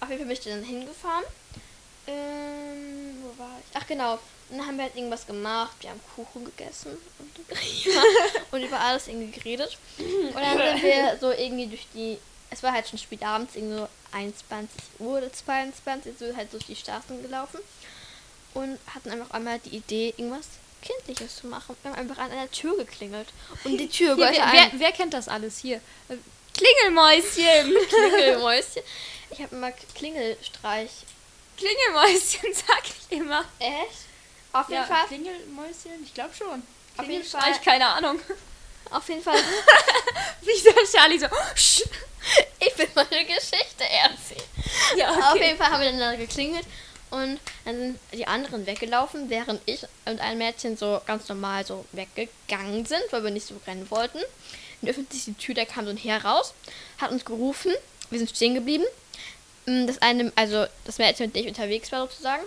auf 0.01 0.09
jeden 0.11 0.21
Fall 0.21 0.27
bin 0.27 0.31
ich 0.37 0.41
dann 0.41 0.63
hingefahren. 0.63 1.25
Ähm, 2.07 3.23
wo 3.23 3.39
war 3.43 3.59
ich? 3.59 3.77
Ach 3.77 3.87
genau. 3.87 4.19
Und 4.49 4.59
dann 4.59 4.67
haben 4.67 4.77
wir 4.77 4.85
halt 4.85 4.97
irgendwas 4.97 5.27
gemacht. 5.27 5.77
Wir 5.81 5.91
haben 5.91 6.01
Kuchen 6.15 6.45
gegessen 6.45 6.97
und, 7.19 8.53
und 8.53 8.63
über 8.63 8.81
alles 8.81 9.09
irgendwie 9.09 9.33
geredet. 9.33 9.77
Und 9.99 10.35
dann 10.35 10.59
sind 10.59 10.83
wir 10.83 11.17
so 11.21 11.31
irgendwie 11.33 11.67
durch 11.67 11.87
die. 11.95 12.19
Es 12.49 12.63
war 12.63 12.73
halt 12.73 12.89
schon 12.89 12.99
spät 12.99 13.25
abends, 13.25 13.57
irgendwie 13.57 13.79
so 13.79 13.89
21 14.13 14.81
Uhr 15.01 15.19
oder 15.19 15.33
22, 15.33 16.15
so 16.17 16.37
halt 16.37 16.53
durch 16.53 16.65
die 16.67 16.77
Straßen 16.77 17.21
gelaufen. 17.23 17.61
Und 18.55 18.79
hatten 18.95 19.11
einfach 19.11 19.33
einmal 19.33 19.59
die 19.59 19.77
Idee, 19.77 20.15
irgendwas 20.17 20.47
Kindliches 20.81 21.37
zu 21.37 21.49
machen. 21.49 21.77
Wir 21.83 21.91
haben 21.91 21.99
einfach 21.99 22.19
an 22.19 22.31
einer 22.31 22.51
Tür 22.51 22.77
geklingelt. 22.77 23.29
Und 23.65 23.77
die 23.79 23.89
Tür 23.89 24.15
Hier, 24.15 24.31
wer, 24.31 24.53
wer, 24.53 24.71
wer 24.81 24.93
kennt 24.93 25.13
das 25.13 25.29
alles 25.29 25.59
hier? 25.59 25.81
Äh, 26.09 26.17
Klingelmäuschen. 26.55 27.77
Klingelmäuschen. 27.89 28.83
Ich 29.31 29.41
habe 29.43 29.55
immer 29.55 29.73
Klingelstreich. 29.95 30.91
Klingelmäuschen, 31.57 32.53
sag 32.67 32.83
ich 32.85 33.17
immer. 33.19 33.45
Echt? 33.59 34.07
Auf 34.53 34.69
jeden 34.69 34.81
Ja, 34.83 34.87
Fall. 34.87 35.07
Klingelmäuschen, 35.07 36.03
ich 36.05 36.15
glaube 36.15 36.35
schon. 36.35 36.63
Auf 36.97 37.07
jeden 37.09 37.25
Fall. 37.25 37.61
keine 37.65 37.87
Ahnung. 37.89 38.21
Auf 38.91 39.09
jeden 39.09 39.23
Fall. 39.23 39.37
Wie 40.43 40.63
der 40.63 40.75
Charlie 40.91 41.19
so, 41.19 41.27
"Sch." 41.55 41.83
Ich 42.59 42.77
will 42.79 42.89
mal 42.95 43.07
eine 43.11 43.25
Geschichte 43.25 43.85
erzählen. 43.85 44.43
Ja, 44.97 45.11
Auf 45.33 45.37
jeden 45.41 45.57
Fall 45.57 45.71
haben 45.71 45.81
wir 45.83 45.91
dann 45.91 46.01
da 46.01 46.15
geklingelt 46.17 46.67
und 47.11 47.39
dann 47.65 47.77
sind 47.77 47.99
die 48.13 48.27
anderen 48.27 48.67
weggelaufen, 48.67 49.31
während 49.31 49.61
ich 49.67 49.85
und 50.07 50.21
ein 50.21 50.37
Mädchen 50.39 50.77
so 50.77 51.01
ganz 51.07 51.29
normal 51.29 51.65
so 51.65 51.85
weggegangen 51.93 52.85
sind, 52.85 53.03
weil 53.11 53.23
wir 53.23 53.31
nicht 53.31 53.47
so 53.47 53.55
rennen 53.67 53.89
wollten. 53.91 54.19
Dann 54.81 54.91
öffnet 54.91 55.13
sich 55.13 55.25
die 55.27 55.35
Tür, 55.35 55.55
da 55.55 55.65
kam 55.65 55.85
so 55.85 55.91
ein 55.91 55.97
Herr 55.97 56.25
raus, 56.25 56.53
hat 56.99 57.11
uns 57.13 57.25
gerufen, 57.25 57.73
wir 58.11 58.19
sind 58.19 58.31
stehen 58.35 58.55
geblieben. 58.55 58.85
Mm, 59.67 59.87
Das 59.87 60.01
eine, 60.03 60.33
also 60.37 60.67
das 60.85 60.99
Mädchen, 60.99 61.27
mit 61.27 61.37
dem 61.37 61.43
ich 61.43 61.49
unterwegs 61.49 61.93
war 61.93 62.01
sozusagen, 62.09 62.43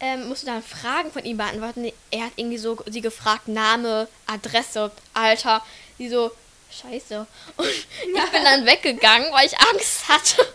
ähm, 0.00 0.28
musste 0.28 0.46
dann 0.46 0.62
Fragen 0.62 1.10
von 1.12 1.24
ihm 1.24 1.36
beantworten. 1.36 1.92
Er 2.10 2.26
hat 2.26 2.32
irgendwie 2.36 2.58
so 2.58 2.78
sie 2.86 3.00
gefragt, 3.00 3.48
Name, 3.48 4.08
Adresse, 4.26 4.92
Alter. 5.14 5.64
Sie 5.98 6.08
so, 6.08 6.30
scheiße. 6.70 7.26
Und 7.56 7.68
ich 7.68 8.30
bin 8.30 8.44
dann 8.44 8.64
weggegangen, 8.66 9.32
weil 9.32 9.46
ich 9.46 9.58
Angst 9.58 10.08
hatte. 10.08 10.46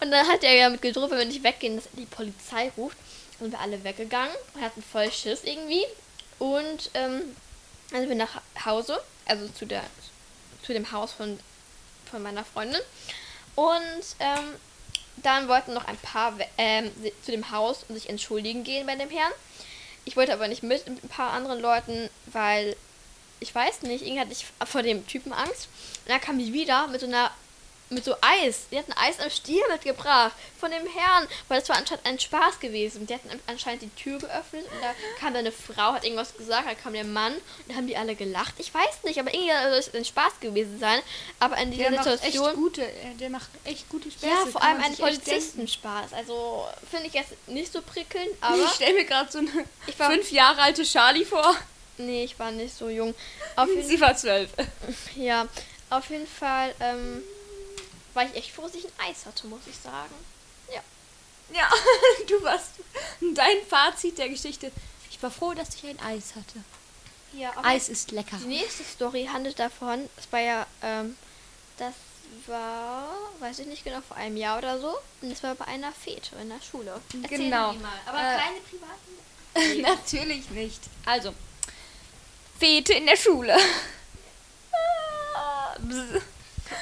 Und 0.00 0.10
dann 0.10 0.26
hat 0.26 0.42
er 0.42 0.54
ja 0.54 0.70
mit 0.70 0.82
gedroht, 0.82 1.10
wenn 1.10 1.18
wir 1.18 1.24
nicht 1.26 1.44
weggehen, 1.44 1.76
dass 1.76 1.86
er 1.86 2.00
die 2.00 2.06
Polizei 2.06 2.72
ruft. 2.76 2.96
Dann 3.38 3.50
sind 3.50 3.52
wir 3.52 3.60
alle 3.60 3.84
weggegangen 3.84 4.34
und 4.54 4.62
hatten 4.62 4.82
voll 4.82 5.10
Schiss 5.12 5.44
irgendwie. 5.44 5.84
Und 6.38 6.90
ähm, 6.94 7.36
dann 7.90 8.00
sind 8.00 8.08
wir 8.08 8.16
nach 8.16 8.40
Hause, 8.64 9.00
also 9.26 9.46
zu 9.48 9.66
der 9.66 9.82
zu 10.62 10.72
dem 10.72 10.92
Haus 10.92 11.12
von, 11.12 11.38
von 12.10 12.22
meiner 12.22 12.44
Freundin. 12.44 12.80
Und 13.54 14.04
ähm, 14.20 14.54
dann 15.16 15.48
wollten 15.48 15.74
noch 15.74 15.84
ein 15.84 15.96
paar 15.98 16.34
ähm, 16.56 16.90
zu 17.22 17.30
dem 17.30 17.50
Haus 17.50 17.84
und 17.88 17.94
sich 17.94 18.08
entschuldigen 18.08 18.64
gehen 18.64 18.86
bei 18.86 18.96
dem 18.96 19.10
Herrn. 19.10 19.32
Ich 20.04 20.16
wollte 20.16 20.32
aber 20.32 20.48
nicht 20.48 20.62
mit, 20.62 20.86
ein 20.86 21.08
paar 21.08 21.32
anderen 21.32 21.60
Leuten, 21.60 22.08
weil 22.26 22.76
ich 23.38 23.54
weiß 23.54 23.82
nicht, 23.82 24.02
irgendwie 24.02 24.20
hatte 24.20 24.32
ich 24.32 24.46
vor 24.66 24.82
dem 24.82 25.06
Typen 25.06 25.32
Angst. 25.32 25.68
Und 26.04 26.10
dann 26.10 26.20
kam 26.20 26.38
die 26.38 26.52
wieder 26.52 26.86
mit 26.88 27.00
so 27.00 27.06
einer 27.06 27.30
mit 27.90 28.04
so 28.04 28.14
Eis. 28.20 28.62
Die 28.70 28.78
hatten 28.78 28.92
Eis 28.92 29.18
am 29.20 29.30
Stiel 29.30 29.60
mitgebracht 29.70 30.32
von 30.58 30.70
dem 30.70 30.86
Herrn, 30.86 31.26
weil 31.48 31.58
das 31.60 31.68
war 31.68 31.76
anscheinend 31.76 32.06
ein 32.06 32.18
Spaß 32.20 32.60
gewesen. 32.60 33.06
Die 33.06 33.14
hatten 33.14 33.30
an- 33.30 33.40
anscheinend 33.46 33.82
die 33.82 33.90
Tür 33.90 34.18
geöffnet 34.18 34.64
und 34.64 34.80
da 34.82 34.94
kam 35.18 35.32
da 35.32 35.40
eine 35.40 35.50
Frau, 35.52 35.92
hat 35.94 36.04
irgendwas 36.04 36.36
gesagt, 36.36 36.68
da 36.68 36.74
kam 36.74 36.92
der 36.92 37.04
Mann 37.04 37.32
und 37.34 37.42
dann 37.68 37.76
haben 37.76 37.86
die 37.86 37.96
alle 37.96 38.14
gelacht. 38.14 38.54
Ich 38.58 38.72
weiß 38.72 39.02
nicht, 39.04 39.18
aber 39.18 39.34
irgendwie 39.34 39.50
soll 39.52 39.78
es 39.78 39.94
ein 39.94 40.04
Spaß 40.04 40.40
gewesen 40.40 40.78
sein. 40.78 41.00
Aber 41.40 41.56
in 41.58 41.70
dieser 41.72 41.90
Der 41.90 41.92
macht 41.98 42.06
echt 42.06 42.22
Situation. 42.22 42.54
gute, 42.54 42.82
äh, 42.86 43.14
der 43.18 43.30
macht 43.30 43.48
echt 43.64 43.88
gute 43.88 44.10
Späße. 44.10 44.26
Ja, 44.26 44.46
vor 44.46 44.62
allem 44.62 44.76
man 44.78 44.84
ein 44.86 44.94
sich 44.94 45.04
echt 45.04 45.26
denken. 45.26 45.30
Polizistenspaß. 45.30 46.12
Also 46.12 46.66
finde 46.90 47.06
ich 47.08 47.14
jetzt 47.14 47.32
nicht 47.48 47.72
so 47.72 47.82
prickelnd, 47.82 48.28
Aber 48.40 48.56
ich 48.62 48.70
stelle 48.70 48.94
mir 48.94 49.04
gerade 49.04 49.30
so 49.32 49.38
eine 49.38 49.50
Ich 49.86 49.98
war- 49.98 50.10
fünf 50.10 50.30
Jahre 50.30 50.62
alte 50.62 50.84
Charlie 50.84 51.24
vor. 51.24 51.56
nee, 51.98 52.24
ich 52.24 52.38
war 52.38 52.50
nicht 52.52 52.76
so 52.76 52.88
jung. 52.88 53.14
Auf 53.56 53.68
Sie 53.82 54.00
war 54.00 54.16
zwölf. 54.16 54.50
ja, 55.16 55.48
auf 55.90 56.08
jeden 56.10 56.26
Fall 56.28 56.72
ähm, 56.80 57.22
war 58.14 58.24
ich 58.24 58.34
echt 58.34 58.52
froh, 58.52 58.62
dass 58.62 58.74
ich 58.74 58.84
ein 58.86 59.10
Eis 59.10 59.26
hatte, 59.26 59.46
muss 59.46 59.60
ich 59.66 59.76
sagen. 59.76 60.14
Ja. 60.72 60.82
Ja, 61.52 61.68
du 62.28 62.42
warst. 62.42 62.72
Dein 63.20 63.56
Fazit 63.68 64.18
der 64.18 64.28
Geschichte. 64.28 64.70
Ich 65.10 65.22
war 65.22 65.30
froh, 65.30 65.52
dass 65.54 65.74
ich 65.74 65.84
ein 65.86 66.00
Eis 66.00 66.34
hatte. 66.36 66.62
Ja, 67.32 67.52
Eis 67.62 67.88
ist 67.88 68.10
lecker. 68.10 68.36
Die 68.38 68.46
nächste 68.46 68.84
Story 68.84 69.28
handelt 69.32 69.58
davon, 69.58 70.08
es 70.16 70.30
war 70.32 70.40
ja, 70.40 70.66
ähm, 70.82 71.16
das 71.76 71.94
war, 72.46 73.08
weiß 73.38 73.60
ich 73.60 73.66
nicht 73.66 73.84
genau, 73.84 74.00
vor 74.00 74.16
einem 74.16 74.36
Jahr 74.36 74.58
oder 74.58 74.80
so. 74.80 74.96
Und 75.22 75.30
es 75.30 75.42
war 75.42 75.54
bei 75.54 75.66
einer 75.66 75.92
Fete 75.92 76.36
in 76.36 76.48
der 76.48 76.60
Schule. 76.60 77.00
Erzähl 77.22 77.38
Genau. 77.38 77.74
Aber 78.06 78.18
Äh, 78.18 78.38
keine 78.38 78.60
privaten. 78.68 79.82
Natürlich 79.82 80.50
nicht. 80.50 80.80
Also, 81.04 81.34
Fete 82.58 82.94
in 82.94 83.06
der 83.06 83.16
Schule. 83.16 83.56
Ah. 85.34 85.74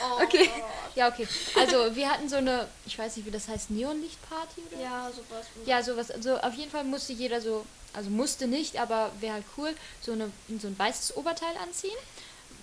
Oh 0.03 0.23
Okay. 0.23 0.51
Ja, 0.99 1.07
okay. 1.09 1.28
Also, 1.57 1.95
wir 1.95 2.11
hatten 2.11 2.28
so 2.28 2.37
eine, 2.37 2.67
ich 2.85 2.99
weiß 2.99 3.17
nicht, 3.17 3.26
wie 3.26 3.31
das 3.31 3.47
heißt, 3.47 3.71
Neonlichtparty 3.71 4.62
oder? 4.73 4.83
Ja, 4.83 5.11
sowas. 5.14 5.47
Ja, 5.64 5.81
sowas. 5.81 6.11
Also 6.11 6.37
auf 6.38 6.55
jeden 6.55 6.73
Fall 6.73 6.83
musste 6.83 7.12
jeder 7.12 7.40
so, 7.40 7.64
also 7.93 8.11
musste 8.11 8.49
nicht, 8.49 8.81
aber 8.81 9.12
wäre 9.21 9.35
halt 9.35 9.45
cool, 9.57 9.73
so, 10.00 10.11
eine, 10.11 10.33
so 10.61 10.67
ein 10.67 10.76
weißes 10.76 11.17
Oberteil 11.17 11.57
anziehen, 11.62 11.97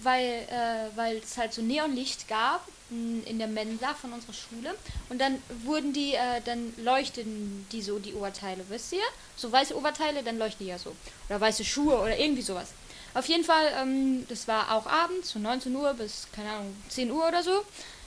weil, 0.04 0.46
äh, 0.52 0.98
weil 0.98 1.18
es 1.20 1.38
halt 1.38 1.54
so 1.54 1.62
Neonlicht 1.62 2.28
gab 2.28 2.68
mh, 2.90 3.24
in 3.26 3.40
der 3.40 3.48
Mensa 3.48 3.94
von 3.94 4.12
unserer 4.12 4.34
Schule. 4.34 4.76
Und 5.08 5.22
dann 5.22 5.42
wurden 5.64 5.94
die, 5.94 6.16
äh, 6.16 6.42
dann 6.44 6.74
leuchten 6.76 7.66
die 7.72 7.82
so, 7.82 8.00
die 8.00 8.16
Oberteile, 8.16 8.66
wisst 8.68 8.92
ihr? 8.92 9.08
So 9.38 9.50
weiße 9.50 9.78
Oberteile, 9.78 10.24
dann 10.24 10.38
leuchten 10.38 10.66
die 10.66 10.72
ja 10.72 10.78
so. 10.78 10.94
Oder 11.30 11.40
weiße 11.40 11.64
Schuhe 11.64 11.98
oder 12.02 12.20
irgendwie 12.20 12.42
sowas. 12.42 12.68
Auf 13.14 13.28
jeden 13.28 13.46
Fall, 13.46 13.72
ähm, 13.82 14.28
das 14.28 14.46
war 14.46 14.74
auch 14.74 14.88
abends, 14.88 15.32
von 15.32 15.42
19 15.42 15.74
Uhr 15.74 15.94
bis, 15.94 16.28
keine 16.36 16.50
Ahnung, 16.50 16.76
10 16.90 17.10
Uhr 17.10 17.26
oder 17.26 17.42
so. 17.42 17.64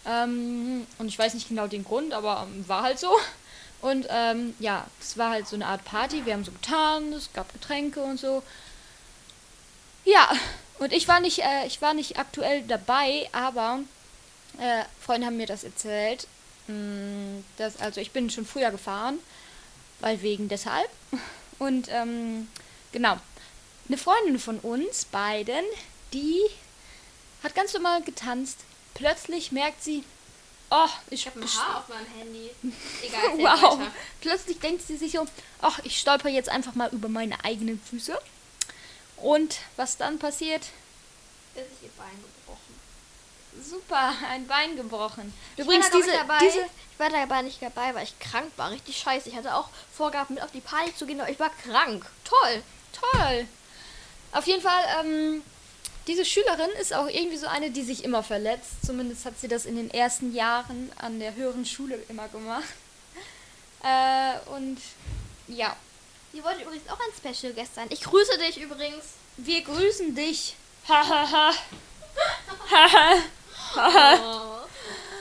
Ähm, 0.07 0.87
und 0.99 1.09
ich 1.09 1.19
weiß 1.19 1.35
nicht 1.35 1.49
genau 1.49 1.67
den 1.67 1.85
Grund, 1.85 2.13
aber 2.13 2.47
ähm, 2.49 2.67
war 2.69 2.83
halt 2.83 2.99
so. 2.99 3.13
Und 3.81 4.07
ähm, 4.11 4.55
ja, 4.59 4.87
es 5.01 5.17
war 5.19 5.31
halt 5.31 5.47
so 5.47 5.57
eine 5.57 5.67
Art 5.67 5.85
Party. 5.85 6.25
Wir 6.27 6.35
haben 6.35 6.45
so 6.45 6.53
getan, 6.53 7.13
es 7.13 7.33
gab 7.33 7.53
Getränke 7.53 8.01
und 8.03 8.19
so. 8.19 8.43
Ja, 10.05 10.31
und 10.79 10.93
ich 10.93 11.07
war 11.09 11.21
nicht, 11.21 11.41
äh, 11.41 11.67
ich 11.67 11.83
war 11.83 11.95
nicht 11.95 12.19
aktuell 12.19 12.63
dabei, 12.63 13.29
aber 13.33 13.81
äh, 14.59 14.85
Freunde 15.01 15.27
haben 15.27 15.37
mir 15.37 15.47
das 15.47 15.65
erzählt. 15.65 16.27
Mm, 16.67 17.43
Das, 17.57 17.79
also 17.81 18.01
ich 18.01 18.13
bin 18.13 18.31
schon 18.31 18.47
früher 18.47 18.71
gefahren, 18.71 19.19
weil 20.01 20.23
wegen 20.23 20.49
deshalb. 20.49 20.89
Und 21.59 21.89
ähm, 21.91 22.49
genau, 22.93 23.17
eine 23.89 23.99
Freundin 23.99 24.39
von 24.39 24.59
uns 24.61 25.05
beiden, 25.07 25.65
die 26.13 26.41
hat 27.43 27.55
ganz 27.55 27.75
normal 27.75 28.03
getanzt. 28.03 28.59
Plötzlich 28.95 29.53
merkt 29.53 29.83
sie, 29.83 30.05
oh, 30.71 30.87
ich, 31.11 31.21
Ich 31.21 31.27
habe 31.27 31.41
ein 31.41 31.47
Haar 31.49 31.79
auf 31.79 31.89
meinem 31.89 32.07
Handy. 32.19 32.51
Egal, 33.03 33.39
Wow. 33.39 33.79
weiter. 33.79 33.93
Plötzlich 34.21 34.59
denkt 34.59 34.87
sie 34.87 34.97
sich 34.97 35.13
so, 35.13 35.27
ach, 35.61 35.79
ich 35.85 35.99
stolper 35.99 36.29
jetzt 36.29 36.49
einfach 36.49 36.75
mal 36.75 36.91
über 36.93 37.09
meine 37.09 37.45
eigenen 37.45 37.81
Füße. 37.81 38.19
Und 39.17 39.59
was 39.77 39.97
dann 39.97 40.19
passiert? 40.19 40.63
Ist 41.55 41.83
ihr 41.83 41.91
Bein 41.97 42.07
gebrochen. 42.23 43.65
super, 43.69 44.13
ein 44.31 44.47
Bein 44.47 44.77
gebrochen. 44.77 45.33
Übrigens, 45.57 45.87
Ich 45.87 45.93
da 45.93 45.99
diese, 45.99 46.11
diese, 46.41 46.61
ich 46.93 46.99
war 46.99 47.11
dabei 47.11 47.43
nicht 47.43 47.61
dabei, 47.61 47.95
weil 47.95 48.05
ich 48.05 48.17
krank 48.21 48.51
war. 48.57 48.71
Richtig 48.71 48.97
scheiße. 48.97 49.29
Ich 49.29 49.35
hatte 49.37 49.55
auch 49.55 49.69
vorgehabt, 49.97 50.31
mit 50.31 50.41
auf 50.43 50.53
die 50.53 50.61
Party 50.61 50.95
zu 50.95 51.07
gehen, 51.07 51.21
aber 51.21 51.31
ich 51.31 51.41
war 51.41 51.51
krank. 51.65 52.07
Toll. 52.25 52.63
Toll. 52.93 53.47
Auf 54.33 54.47
jeden 54.47 54.63
Fall, 54.63 54.85
ähm, 55.01 55.43
diese 56.09 56.25
Schülerin 56.25 56.71
ist 56.81 56.93
auch 56.95 57.07
irgendwie 57.07 57.37
so 57.37 57.47
eine, 57.47 57.71
die 57.71 57.83
sich 57.83 58.03
immer 58.03 58.23
verletzt. 58.23 58.71
Zumindest 58.85 59.25
hat 59.27 59.39
sie 59.39 59.47
das 59.47 59.67
in 59.67 59.77
den 59.77 59.91
ersten 59.91 60.35
Jahren 60.35 60.91
an 60.97 61.21
der 61.21 61.35
höheren 61.35 61.65
Schule 61.65 61.99
immer 62.09 62.29
gemacht. 62.29 62.65
Äh, 63.81 64.35
und 64.57 64.77
ja, 65.47 65.77
Die 66.33 66.43
wollte 66.43 66.63
übrigens 66.63 66.91
auch 66.91 66.99
ein 66.99 67.33
Special 67.33 67.53
Guest 67.53 67.77
sein. 67.77 67.87
Ich 67.91 68.01
grüße 68.01 68.37
dich 68.39 68.61
übrigens. 68.61 69.05
wir 69.37 69.63
grüßen 69.63 70.17
dich. 70.17 70.57
Hahaha. 70.89 71.53
Haha. 72.73 73.23
Oh. 74.21 74.59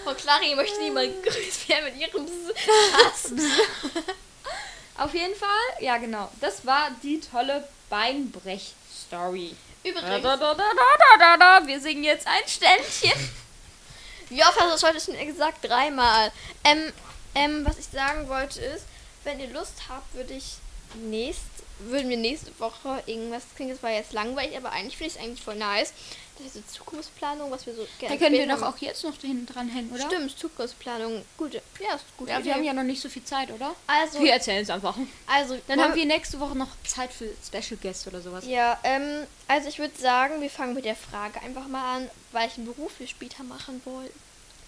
Frau 0.04 0.14
Clary 0.16 0.56
möchte 0.56 0.80
niemand 0.80 1.22
grüßt 1.22 1.70
werden 1.70 1.94
mit 1.94 1.98
ihrem 1.98 2.26
Hass. 2.26 3.32
Auf 4.98 5.14
jeden 5.14 5.36
Fall, 5.36 5.82
ja 5.82 5.98
genau, 5.98 6.32
das 6.40 6.66
war 6.66 6.90
die 7.04 7.20
tolle 7.20 7.68
Beinbrech-Story. 7.90 9.56
Übrigens, 9.90 10.24
da, 10.24 10.38
da, 10.38 11.38
da. 11.38 11.68
Wir 11.68 11.80
singen 11.80 12.04
jetzt 12.04 12.28
ein 12.28 12.48
Ständchen. 12.48 13.30
wie 14.30 14.42
oft 14.42 14.60
hast 14.60 14.66
du 14.66 14.72
das 14.72 14.84
heute 14.84 15.00
schon 15.00 15.28
gesagt? 15.28 15.64
Dreimal. 15.64 16.32
Ähm, 16.64 16.92
ähm, 17.36 17.66
was 17.66 17.78
ich 17.78 17.86
sagen 17.86 18.28
wollte 18.28 18.62
ist, 18.62 18.86
wenn 19.24 19.40
ihr 19.40 19.50
Lust 19.50 19.74
habt, 19.90 20.14
würde 20.14 20.34
ich 20.34 20.56
nächst, 20.96 21.44
würden 21.80 22.10
wir 22.10 22.18
nächste 22.18 22.58
Woche 22.60 23.04
irgendwas, 23.06 23.44
klingt 23.56 23.72
das 23.72 23.84
war 23.84 23.92
jetzt 23.92 24.14
langweilig, 24.14 24.58
aber 24.58 24.72
eigentlich 24.72 24.98
finde 24.98 25.14
ich 25.14 25.18
es 25.18 25.24
eigentlich 25.24 25.44
voll 25.44 25.56
nice. 25.56 25.94
Das 26.38 26.48
ist 26.48 26.54
so 26.54 26.80
Zukunftsplanung, 26.80 27.50
was 27.50 27.66
wir 27.66 27.74
so 27.74 27.84
Da 27.84 28.08
gerne 28.08 28.18
können 28.18 28.36
wir 28.36 28.48
doch 28.48 28.62
auch 28.62 28.78
jetzt 28.78 29.04
noch 29.04 29.16
hinten 29.20 29.46
dran 29.46 29.70
hängen, 29.70 29.92
oder? 29.92 30.06
Stimmt, 30.06 30.38
Zukunftsplanung. 30.38 31.24
Gute. 31.38 31.62
Ja, 31.80 31.96
ist 31.96 32.06
gut. 32.18 32.30
Ja, 32.30 32.44
wir 32.44 32.54
haben 32.54 32.64
ja 32.64 32.74
noch 32.74 32.84
nicht 32.84 33.02
so 33.02 33.10
viel 33.10 33.24
Zeit, 33.24 33.52
oder? 33.52 33.76
also, 33.88 34.20
Wir 34.20 34.34
erzählen 34.34 34.62
es 34.64 34.70
einfach. 34.70 34.96
also 35.26 35.58
Dann 35.68 35.82
haben 35.82 35.96
wir 35.96 36.06
nächste 36.06 36.40
Woche 36.40 36.58
noch 36.58 36.70
Zeit 36.86 37.12
für 37.12 37.30
Special 37.46 37.80
Guest 37.82 38.08
oder 38.08 38.22
sowas. 38.22 38.46
Ja, 38.46 38.80
ähm, 38.84 39.26
also 39.48 39.70
ich 39.70 39.80
würde 39.80 39.98
sagen, 39.98 40.42
wir 40.42 40.50
fangen 40.50 40.74
mit 40.74 40.86
der 40.86 40.96
Frage 40.96 41.42
einfach 41.42 41.68
mal 41.68 41.98
an, 41.98 42.10
welchen 42.32 42.66
Beruf 42.66 42.92
wir 43.00 43.08
später 43.08 43.44
machen 43.44 43.82
wollen. 43.86 44.12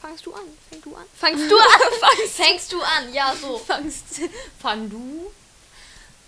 Fangst 0.01 0.25
du 0.25 0.33
an? 0.33 0.41
Fängst 0.69 0.85
du 0.85 0.95
an? 0.95 1.05
Fangst 1.13 1.51
du 1.51 1.57
an? 1.57 2.27
Fängst 2.29 2.71
du 2.71 2.81
an? 2.81 3.13
Ja, 3.13 3.35
so. 3.39 3.57
Fangst, 3.57 4.21
fang 4.59 4.89
du. 4.89 5.31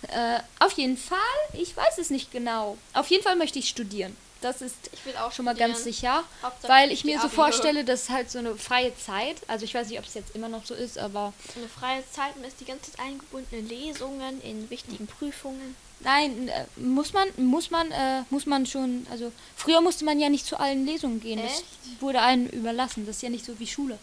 Äh, 0.08 0.40
auf 0.58 0.72
jeden 0.72 0.98
Fall, 0.98 1.18
ich 1.54 1.76
weiß 1.76 1.98
es 1.98 2.10
nicht 2.10 2.32
genau. 2.32 2.76
Auf 2.92 3.06
jeden 3.08 3.22
Fall 3.22 3.36
möchte 3.36 3.58
ich 3.58 3.68
studieren. 3.68 4.16
Das 4.42 4.60
ist 4.60 4.74
Ich 4.92 5.06
will 5.06 5.16
auch 5.16 5.32
schon 5.32 5.44
mal 5.44 5.54
ganz 5.54 5.84
sicher. 5.84 6.24
Hauptsache 6.42 6.72
Weil 6.72 6.90
ich 6.92 7.04
mir 7.04 7.18
so 7.18 7.26
Abi. 7.26 7.34
vorstelle, 7.34 7.84
dass 7.84 8.10
halt 8.10 8.30
so 8.30 8.38
eine 8.38 8.54
freie 8.56 8.94
Zeit, 8.96 9.36
also 9.48 9.64
ich 9.64 9.74
weiß 9.74 9.88
nicht, 9.88 9.98
ob 9.98 10.04
es 10.04 10.14
jetzt 10.14 10.34
immer 10.34 10.48
noch 10.48 10.64
so 10.64 10.74
ist, 10.74 10.98
aber 10.98 11.32
Eine 11.56 11.68
freie 11.68 12.02
Zeit, 12.10 12.36
man 12.36 12.44
ist 12.46 12.60
die 12.60 12.64
ganze 12.64 12.90
Zeit 12.90 13.00
eingebunden 13.06 13.54
in 13.56 13.68
Lesungen, 13.68 14.42
in 14.42 14.68
wichtigen 14.70 15.06
Prüfungen. 15.06 15.76
nein, 16.00 16.48
äh, 16.48 16.64
muss 16.76 17.12
man, 17.12 17.28
muss 17.36 17.70
man, 17.70 17.90
äh, 17.92 18.22
muss 18.30 18.46
man 18.46 18.66
schon, 18.66 19.06
also 19.10 19.32
früher 19.56 19.80
musste 19.80 20.04
man 20.04 20.18
ja 20.20 20.28
nicht 20.28 20.46
zu 20.46 20.58
allen 20.58 20.84
Lesungen 20.84 21.20
gehen. 21.20 21.40
Das 21.42 21.52
Echt? 21.52 22.00
wurde 22.02 22.20
einem 22.20 22.46
überlassen. 22.48 23.06
Das 23.06 23.16
ist 23.16 23.22
ja 23.22 23.30
nicht 23.30 23.44
so 23.44 23.58
wie 23.60 23.66
Schule. 23.66 23.98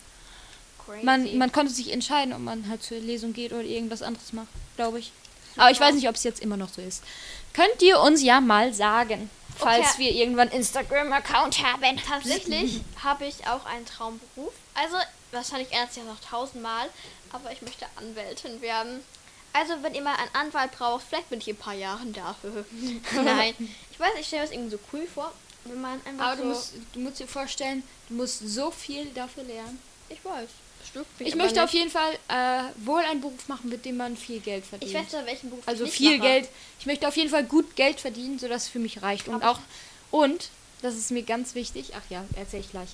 Crazy. 0.85 1.05
Man, 1.05 1.37
man 1.37 1.51
konnte 1.51 1.71
sich 1.73 1.91
entscheiden, 1.91 2.33
ob 2.33 2.39
man 2.39 2.67
halt 2.69 2.81
zur 2.81 2.97
Lesung 2.99 3.33
geht 3.33 3.51
oder 3.51 3.63
irgendwas 3.63 4.01
anderes 4.01 4.33
macht, 4.33 4.47
glaube 4.75 4.99
ich. 4.99 5.11
Aber 5.57 5.71
ich 5.71 5.79
weiß 5.79 5.93
nicht, 5.95 6.07
ob 6.07 6.15
es 6.15 6.23
jetzt 6.23 6.41
immer 6.41 6.55
noch 6.57 6.69
so 6.69 6.81
ist. 6.81 7.03
Könnt 7.53 7.81
ihr 7.81 7.99
uns 7.99 8.23
ja 8.23 8.39
mal 8.39 8.73
sagen, 8.73 9.29
falls 9.59 9.93
Okay. 9.93 9.99
wir 9.99 10.11
irgendwann 10.11 10.49
Instagram-Account 10.49 11.63
haben. 11.63 11.97
Tatsächlich 12.07 12.81
habe 13.03 13.25
ich 13.25 13.45
auch 13.47 13.65
einen 13.65 13.85
Traumberuf. 13.85 14.53
Also, 14.73 14.95
wahrscheinlich 15.31 15.69
sich 15.69 15.77
das 15.77 15.97
noch 16.05 16.19
tausendmal, 16.19 16.89
aber 17.31 17.51
ich 17.51 17.61
möchte 17.61 17.85
Anwältin 17.95 18.61
werden. 18.61 19.03
Also, 19.53 19.73
wenn 19.81 19.93
ihr 19.95 20.01
mal 20.01 20.15
einen 20.15 20.33
Anwalt 20.33 20.71
braucht, 20.71 21.05
vielleicht 21.07 21.29
bin 21.29 21.39
ich 21.39 21.47
in 21.47 21.55
ein 21.55 21.59
paar 21.59 21.73
Jahren 21.73 22.13
dafür. 22.13 22.65
Nein, 23.13 23.53
ich 23.91 23.99
weiß, 23.99 24.11
ich 24.19 24.27
stelle 24.27 24.43
mir 24.43 24.47
das 24.47 24.55
irgendwie 24.55 24.71
so 24.71 24.79
cool 24.93 25.07
vor, 25.07 25.31
wenn 25.65 25.81
man 25.81 25.99
einfach 26.05 26.25
Aber 26.27 26.37
so... 26.37 26.43
du 26.43 26.49
musst, 26.49 26.73
du 26.93 26.99
musst 26.99 27.19
dir 27.19 27.27
vorstellen, 27.27 27.83
du 28.09 28.15
musst 28.15 28.39
so 28.47 28.71
viel 28.71 29.05
dafür 29.13 29.43
lernen. 29.43 29.79
ich 30.09 30.23
weiß, 30.23 30.49
Stück 30.89 31.05
Ich 31.19 31.35
möchte 31.35 31.63
auf 31.63 31.71
jeden 31.71 31.89
Fall 31.89 32.13
äh, 32.27 32.63
wohl 32.85 33.01
einen 33.01 33.21
Beruf 33.21 33.47
machen, 33.47 33.69
mit 33.69 33.85
dem 33.85 33.97
man 33.97 34.17
viel 34.17 34.39
Geld 34.39 34.65
verdient. 34.65 34.91
Ich 34.91 34.97
weiß 34.97 35.11
ja, 35.11 35.25
welchen 35.25 35.49
Beruf 35.49 35.67
also 35.67 35.85
ich 35.85 35.91
viel 35.91 36.17
mache. 36.17 36.27
Geld. 36.27 36.49
Ich 36.79 36.85
möchte 36.85 37.07
auf 37.07 37.15
jeden 37.15 37.29
Fall 37.29 37.43
gut 37.43 37.75
Geld 37.75 37.99
verdienen, 37.99 38.39
sodass 38.39 38.63
es 38.63 38.69
für 38.69 38.79
mich 38.79 39.01
reicht. 39.01 39.27
Und 39.27 39.43
auch, 39.43 39.59
und, 40.11 40.49
das 40.81 40.95
ist 40.95 41.11
mir 41.11 41.23
ganz 41.23 41.55
wichtig, 41.55 41.91
ach 41.95 42.09
ja, 42.09 42.25
erzähle 42.35 42.63
ich 42.63 42.71
gleich. 42.71 42.89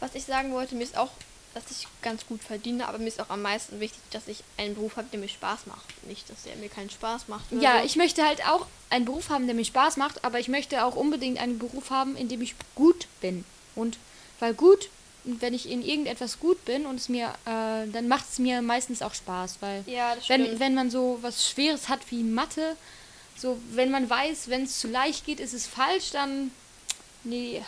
Was 0.00 0.14
ich 0.14 0.24
sagen 0.24 0.52
wollte, 0.52 0.74
mir 0.74 0.84
ist 0.84 0.96
auch, 0.96 1.10
dass 1.54 1.64
ich 1.70 1.86
ganz 2.00 2.26
gut 2.26 2.42
verdiene, 2.42 2.88
aber 2.88 2.98
mir 2.98 3.08
ist 3.08 3.20
auch 3.20 3.28
am 3.28 3.42
meisten 3.42 3.78
wichtig, 3.78 4.00
dass 4.10 4.26
ich 4.26 4.42
einen 4.56 4.74
Beruf 4.74 4.96
habe, 4.96 5.08
der 5.12 5.20
mir 5.20 5.28
Spaß 5.28 5.66
macht. 5.66 5.84
Nicht, 6.06 6.28
dass 6.30 6.44
der 6.44 6.56
mir 6.56 6.68
keinen 6.68 6.90
Spaß 6.90 7.28
macht. 7.28 7.44
Ja, 7.52 7.78
so. 7.78 7.84
ich 7.84 7.96
möchte 7.96 8.26
halt 8.26 8.46
auch 8.46 8.66
einen 8.90 9.04
Beruf 9.04 9.28
haben, 9.28 9.46
der 9.46 9.54
mir 9.54 9.64
Spaß 9.64 9.96
macht, 9.98 10.24
aber 10.24 10.40
ich 10.40 10.48
möchte 10.48 10.84
auch 10.84 10.96
unbedingt 10.96 11.38
einen 11.38 11.58
Beruf 11.58 11.90
haben, 11.90 12.16
in 12.16 12.28
dem 12.28 12.40
ich 12.40 12.54
gut 12.74 13.06
bin. 13.20 13.44
Und 13.74 13.98
weil 14.40 14.54
gut, 14.54 14.88
wenn 15.24 15.54
ich 15.54 15.68
in 15.70 15.82
irgendetwas 15.84 16.40
gut 16.40 16.64
bin 16.64 16.84
und 16.86 16.96
es 16.96 17.08
mir, 17.08 17.28
äh, 17.44 17.86
dann 17.92 18.08
macht 18.08 18.24
es 18.30 18.38
mir 18.38 18.60
meistens 18.62 19.02
auch 19.02 19.14
Spaß, 19.14 19.56
weil 19.60 19.84
Ja, 19.86 20.16
wenn, 20.28 20.58
wenn 20.58 20.74
man 20.74 20.90
so 20.90 21.18
was 21.22 21.48
Schweres 21.48 21.88
hat 21.88 22.00
wie 22.10 22.22
Mathe, 22.22 22.76
so 23.36 23.58
wenn 23.70 23.90
man 23.90 24.08
weiß, 24.10 24.48
wenn 24.48 24.64
es 24.64 24.80
zu 24.80 24.88
leicht 24.88 25.24
geht, 25.24 25.40
ist 25.40 25.52
es 25.54 25.66
falsch, 25.66 26.10
dann 26.10 26.50
nee, 27.24 27.62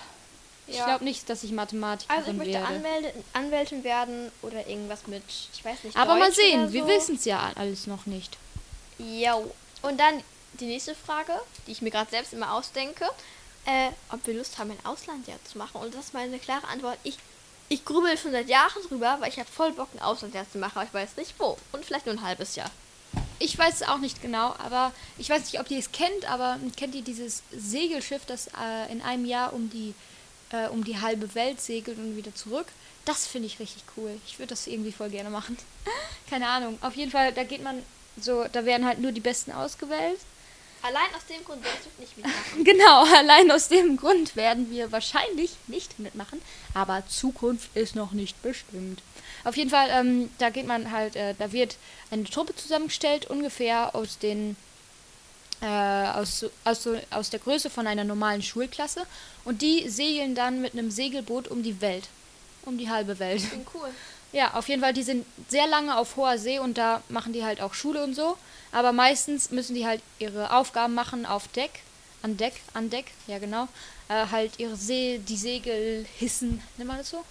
ich 0.67 0.77
Ja. 0.77 0.87
glaube 0.87 1.05
nicht, 1.05 1.29
dass 1.31 1.45
ich 1.45 1.53
Mathematikerin 1.53 2.19
Also 2.19 2.31
ich 2.33 2.37
möchte 2.37 2.55
werde. 2.55 3.13
Anwältin 3.35 3.85
werden 3.85 4.33
oder 4.43 4.67
irgendwas 4.67 5.07
mit, 5.07 5.23
ich 5.53 5.65
weiß 5.65 5.85
nicht. 5.85 5.97
Aber 5.97 6.15
mal 6.17 6.29
Deutsch 6.31 6.39
oder 6.39 6.47
sehen, 6.49 6.67
so. 6.69 6.73
wir 6.73 6.87
wissen 6.89 7.17
es 7.17 7.25
ja 7.25 7.53
alles 7.55 7.87
noch 7.87 8.07
nicht. 8.07 8.37
Jo. 8.99 9.53
Und 9.83 10.01
dann 10.01 10.23
die 10.55 10.67
nächste 10.67 10.95
Frage, 10.95 11.33
die 11.67 11.73
ich 11.73 11.83
mir 11.83 11.91
gerade 11.91 12.11
selbst 12.11 12.33
immer 12.33 12.53
ausdenke, 12.55 13.05
äh, 13.67 13.91
ob 14.11 14.27
wir 14.27 14.35
Lust 14.35 14.59
haben, 14.59 14.71
ein 14.71 14.79
Auslandsjahr 14.87 15.39
zu 15.51 15.59
machen. 15.59 15.81
Und 15.81 15.95
das 15.95 16.07
ist 16.07 16.15
meine 16.15 16.39
klare 16.39 16.67
Antwort. 16.69 16.99
Ich, 17.03 17.17
ich 17.69 17.85
grübel 17.85 18.17
schon 18.17 18.33
seit 18.33 18.49
Jahren 18.49 18.83
drüber, 18.89 19.17
weil 19.21 19.31
ich 19.31 19.39
habe 19.39 19.51
voll 19.51 19.73
Bock, 19.73 19.89
ein 19.95 20.03
Auslandsjahr 20.03 20.51
zu 20.51 20.59
machen, 20.59 20.79
aber 20.79 20.87
ich 20.87 20.95
weiß 20.95 21.17
nicht 21.17 21.35
wo. 21.39 21.57
Und 21.73 21.85
vielleicht 21.85 22.07
nur 22.07 22.15
ein 22.15 22.23
halbes 22.23 22.57
Jahr. 22.57 22.71
Ich 23.39 23.59
weiß 23.59 23.75
es 23.75 23.83
auch 23.83 23.99
nicht 23.99 24.23
genau, 24.23 24.55
aber 24.59 24.93
ich 25.19 25.29
weiß 25.29 25.45
nicht, 25.45 25.61
ob 25.61 25.71
ihr 25.71 25.79
es 25.79 25.93
kennt, 25.93 26.31
aber 26.31 26.59
kennt 26.77 26.95
ihr 26.95 27.03
dieses 27.03 27.43
Segelschiff, 27.53 28.25
das 28.27 28.49
äh, 28.49 28.93
in 28.93 29.03
einem 29.03 29.25
Jahr 29.25 29.53
um 29.53 29.71
die, 29.71 29.95
äh, 30.51 30.69
um 30.69 30.85
die 30.85 31.01
halbe 31.01 31.35
Welt 31.35 31.61
segelt 31.61 31.99
und 31.99 32.17
wieder 32.17 32.35
zurück? 32.35 32.67
Das 33.05 33.27
finde 33.27 33.47
ich 33.47 33.59
richtig 33.59 33.83
cool. 33.97 34.19
Ich 34.27 34.39
würde 34.39 34.51
das 34.51 34.67
irgendwie 34.67 34.93
voll 34.93 35.11
gerne 35.11 35.31
machen. 35.31 35.59
Keine 36.31 36.49
Ahnung. 36.49 36.79
Auf 36.81 36.95
jeden 36.95 37.11
Fall, 37.11 37.33
da 37.33 37.45
geht 37.45 37.63
man 37.63 37.83
so, 38.21 38.45
da 38.53 38.65
werden 38.65 38.87
halt 38.87 39.01
nur 39.01 39.13
die 39.13 39.21
Besten 39.21 39.53
ausgewählt. 39.53 40.19
Allein 40.85 41.15
aus 41.17 41.25
dem 41.25 41.43
Grund 41.47 41.65
werde 41.65 41.79
ich 41.83 41.99
nicht 41.99 42.17
mitmachen. 42.19 42.65
Genau, 42.65 43.05
allein 43.05 43.51
aus 43.51 43.69
dem 43.69 43.97
Grund 43.97 44.37
werden 44.37 44.71
wir 44.71 44.93
wahrscheinlich 44.93 45.53
nicht 45.67 45.99
mitmachen, 45.99 46.43
aber 46.75 47.03
Zukunft 47.09 47.75
ist 47.75 47.97
noch 47.97 48.13
nicht 48.13 48.43
bestimmt. 48.43 49.01
Auf 49.45 49.57
jeden 49.57 49.71
Fall, 49.71 49.89
ähm, 49.91 50.31
da 50.37 50.51
geht 50.51 50.67
man 50.67 50.91
halt, 50.91 51.17
äh, 51.17 51.35
da 51.39 51.53
wird 51.53 51.77
eine 52.11 52.25
Truppe 52.25 52.55
zusammengestellt, 52.55 53.31
ungefähr 53.31 53.95
aus 53.95 54.19
den, 54.19 54.57
äh, 55.63 55.67
aus, 55.67 56.45
aus, 56.65 56.87
aus 57.11 57.31
der 57.31 57.41
Größe 57.41 57.71
von 57.71 57.87
einer 57.87 58.05
normalen 58.05 58.43
Schulklasse 58.43 59.07
und 59.47 59.63
die 59.63 59.89
segeln 59.89 60.35
dann 60.35 60.61
mit 60.61 60.75
einem 60.75 60.91
Segelboot 60.91 61.49
um 61.49 61.63
die 61.63 61.81
Welt, 61.81 62.09
um 62.67 62.77
die 62.77 62.91
halbe 62.91 63.19
Welt. 63.19 63.43
Klingt 63.49 63.69
cool. 63.75 63.89
Ja, 64.33 64.53
auf 64.53 64.69
jeden 64.69 64.83
Fall, 64.83 64.93
die 64.93 65.03
sind 65.03 65.25
sehr 65.49 65.67
lange 65.67 65.97
auf 65.97 66.17
hoher 66.17 66.37
See 66.37 66.59
und 66.59 66.77
da 66.77 67.03
machen 67.09 67.33
die 67.33 67.43
halt 67.43 67.63
auch 67.63 67.73
Schule 67.73 68.05
und 68.05 68.15
so. 68.15 68.37
Aber 68.75 68.93
meistens 68.93 69.53
müssen 69.53 69.77
die 69.77 69.87
halt 69.87 70.03
ihre 70.19 70.53
Aufgaben 70.53 70.95
machen 70.95 71.27
auf 71.27 71.47
Deck, 71.49 71.71
an 72.23 72.37
Deck, 72.37 72.55
an 72.75 72.91
Deck, 72.91 73.07
ja 73.29 73.39
genau. 73.39 73.69
Äh, 74.09 74.27
halt 74.33 74.59
ihre 74.59 74.75
See, 74.75 75.21
die 75.27 75.37
Segel 75.37 76.05
hissen, 76.19 76.61
nennt 76.77 76.89
man 76.89 76.99
das 76.99 77.11
so? 77.11 77.25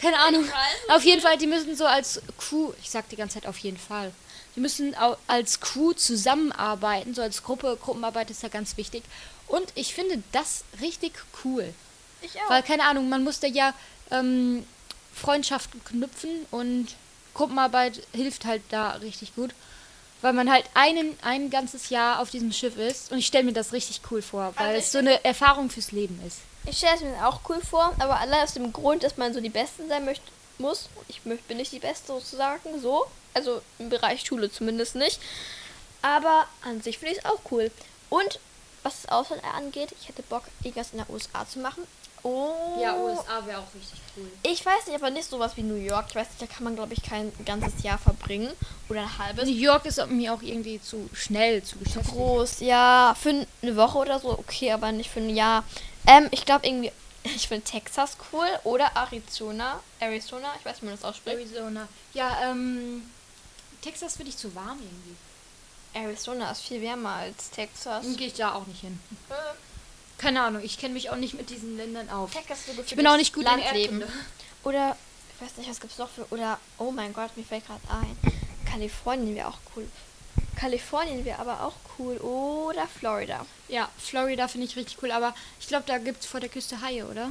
Keine 0.00 0.18
Ahnung. 0.18 0.44
Auf 0.88 1.04
jeden 1.04 1.20
Fall, 1.20 1.38
die 1.38 1.46
müssen 1.46 1.76
so 1.76 1.86
als 1.86 2.20
Crew, 2.38 2.72
ich 2.82 2.90
sag 2.90 3.08
die 3.08 3.16
ganze 3.16 3.34
Zeit 3.34 3.46
auf 3.46 3.58
jeden 3.58 3.76
Fall, 3.78 4.12
die 4.56 4.60
müssen 4.60 4.96
als 5.28 5.60
Crew 5.60 5.92
zusammenarbeiten, 5.92 7.14
so 7.14 7.22
als 7.22 7.44
Gruppe. 7.44 7.78
Gruppenarbeit 7.80 8.30
ist 8.30 8.42
ja 8.42 8.48
ganz 8.48 8.76
wichtig. 8.76 9.04
Und 9.46 9.70
ich 9.76 9.94
finde 9.94 10.20
das 10.32 10.64
richtig 10.80 11.12
cool. 11.44 11.72
Ich 12.20 12.34
auch. 12.36 12.50
Weil, 12.50 12.64
keine 12.64 12.82
Ahnung, 12.82 13.08
man 13.08 13.22
muss 13.22 13.38
da 13.38 13.46
ja 13.46 13.74
ähm, 14.10 14.66
Freundschaften 15.14 15.84
knüpfen 15.84 16.46
und 16.50 16.88
Gruppenarbeit 17.34 18.02
hilft 18.12 18.44
halt 18.44 18.62
da 18.70 18.92
richtig 18.94 19.36
gut. 19.36 19.52
Weil 20.22 20.32
man 20.32 20.50
halt 20.50 20.64
einen, 20.74 21.18
ein 21.22 21.50
ganzes 21.50 21.88
Jahr 21.88 22.20
auf 22.20 22.30
diesem 22.30 22.52
Schiff 22.52 22.76
ist. 22.76 23.10
Und 23.10 23.18
ich 23.18 23.26
stelle 23.26 23.44
mir 23.44 23.52
das 23.52 23.72
richtig 23.72 24.00
cool 24.10 24.20
vor, 24.22 24.52
weil 24.56 24.68
Also 24.68 24.78
es 24.78 24.92
so 24.92 24.98
eine 24.98 25.24
Erfahrung 25.24 25.70
fürs 25.70 25.92
Leben 25.92 26.20
ist. 26.26 26.38
Ich 26.66 26.76
stelle 26.76 26.96
es 26.96 27.00
mir 27.00 27.26
auch 27.26 27.40
cool 27.48 27.60
vor, 27.62 27.94
aber 27.98 28.20
allein 28.20 28.44
aus 28.44 28.52
dem 28.54 28.72
Grund, 28.72 29.02
dass 29.02 29.16
man 29.16 29.32
so 29.32 29.40
die 29.40 29.48
Besten 29.48 29.88
sein 29.88 30.04
möchte, 30.04 30.24
muss. 30.58 30.88
Ich 31.08 31.22
bin 31.22 31.56
nicht 31.56 31.72
die 31.72 31.78
Beste 31.78 32.08
sozusagen, 32.08 32.80
so. 32.80 33.06
Also 33.32 33.62
im 33.78 33.88
Bereich 33.88 34.22
Schule 34.22 34.50
zumindest 34.50 34.94
nicht. 34.94 35.20
Aber 36.02 36.46
an 36.62 36.82
sich 36.82 36.98
finde 36.98 37.14
ich 37.14 37.18
es 37.20 37.24
auch 37.24 37.40
cool. 37.50 37.70
Und 38.10 38.40
was 38.82 39.02
das 39.02 39.12
Ausland 39.12 39.42
angeht, 39.44 39.94
ich 40.00 40.08
hätte 40.08 40.22
Bock, 40.22 40.44
irgendwas 40.62 40.92
in 40.92 40.98
der 40.98 41.10
USA 41.10 41.46
zu 41.46 41.58
machen. 41.60 41.86
Oh. 42.22 42.78
Ja, 42.80 42.96
USA 42.96 43.46
wäre 43.46 43.58
auch 43.58 43.74
richtig 43.74 44.00
cool. 44.16 44.30
Ich 44.42 44.64
weiß 44.64 44.86
nicht, 44.86 44.96
aber 44.96 45.10
nicht 45.10 45.28
sowas 45.28 45.56
wie 45.56 45.62
New 45.62 45.76
York. 45.76 46.06
Ich 46.10 46.14
weiß 46.14 46.28
nicht, 46.28 46.42
da 46.42 46.46
kann 46.46 46.64
man, 46.64 46.76
glaube 46.76 46.92
ich, 46.92 47.02
kein 47.02 47.32
ganzes 47.44 47.82
Jahr 47.82 47.98
verbringen. 47.98 48.50
Oder 48.88 49.02
ein 49.02 49.18
halbes. 49.18 49.48
New 49.48 49.54
York 49.54 49.86
ist 49.86 50.04
mir 50.08 50.34
auch 50.34 50.42
irgendwie 50.42 50.80
zu 50.80 51.08
schnell, 51.12 51.62
zu 51.62 51.78
beschäftigt. 51.78 52.14
groß. 52.14 52.60
Ja, 52.60 53.16
für 53.18 53.46
eine 53.62 53.76
Woche 53.76 53.98
oder 53.98 54.18
so, 54.18 54.30
okay, 54.30 54.72
aber 54.72 54.92
nicht 54.92 55.10
für 55.10 55.20
ein 55.20 55.34
Jahr. 55.34 55.64
Ähm, 56.06 56.28
ich 56.30 56.44
glaube 56.44 56.66
irgendwie, 56.66 56.92
ich 57.24 57.48
finde 57.48 57.64
Texas 57.64 58.16
cool 58.32 58.48
oder 58.64 58.90
Arizona. 58.96 59.80
Arizona, 59.98 60.48
ich 60.58 60.64
weiß 60.64 60.74
nicht, 60.74 60.82
wie 60.82 60.86
man 60.86 60.96
das 60.96 61.04
ausspricht. 61.04 61.38
Arizona. 61.38 61.88
Ja, 62.12 62.50
ähm, 62.50 63.02
Texas 63.82 64.16
finde 64.16 64.30
ich 64.30 64.36
zu 64.36 64.54
warm 64.54 64.78
irgendwie. 64.78 65.16
Arizona 65.92 66.50
ist 66.50 66.62
viel 66.62 66.80
wärmer 66.82 67.14
als 67.14 67.50
Texas. 67.50 68.04
Dann 68.04 68.16
gehe 68.16 68.28
ich 68.28 68.34
da 68.34 68.54
auch 68.54 68.66
nicht 68.66 68.80
hin. 68.80 69.00
Keine 70.20 70.42
Ahnung, 70.42 70.62
ich 70.62 70.76
kenne 70.76 70.92
mich 70.92 71.08
auch 71.08 71.16
nicht 71.16 71.32
mit 71.32 71.48
diesen 71.48 71.78
Ländern 71.78 72.10
auf. 72.10 72.30
Ich 72.84 72.94
bin 72.94 73.06
auch 73.06 73.16
nicht 73.16 73.32
gut 73.32 73.44
in 73.44 73.50
Landleben. 73.50 74.02
Erdkunde. 74.02 74.24
Oder, 74.64 74.96
ich 75.34 75.46
weiß 75.46 75.56
nicht, 75.56 75.70
was 75.70 75.80
gibt's 75.80 75.96
noch 75.96 76.10
für, 76.10 76.26
oder, 76.30 76.58
oh 76.76 76.90
mein 76.90 77.14
Gott, 77.14 77.34
mir 77.38 77.44
fällt 77.44 77.66
gerade 77.66 77.80
ein. 77.88 78.18
Kalifornien 78.70 79.34
wäre 79.34 79.48
auch 79.48 79.58
cool. 79.74 79.88
Kalifornien 80.56 81.24
wäre 81.24 81.38
aber 81.38 81.64
auch 81.64 81.72
cool. 81.98 82.18
Oder 82.18 82.86
Florida. 82.86 83.46
Ja, 83.68 83.88
Florida 83.96 84.46
finde 84.46 84.66
ich 84.66 84.76
richtig 84.76 85.02
cool, 85.02 85.10
aber 85.10 85.34
ich 85.58 85.68
glaube, 85.68 85.84
da 85.86 85.96
gibt 85.96 86.22
es 86.22 86.26
vor 86.28 86.40
der 86.40 86.50
Küste 86.50 86.82
Haie, 86.82 87.06
oder? 87.06 87.28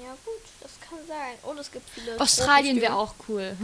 Ja 0.00 0.12
gut, 0.24 0.42
das 0.60 0.70
kann 0.88 0.98
sein. 1.08 1.34
Und 1.42 1.58
es 1.58 1.72
gibt 1.72 1.90
viele. 1.90 2.20
Australien 2.20 2.80
wäre 2.80 2.94
auch 2.94 3.14
cool. 3.28 3.56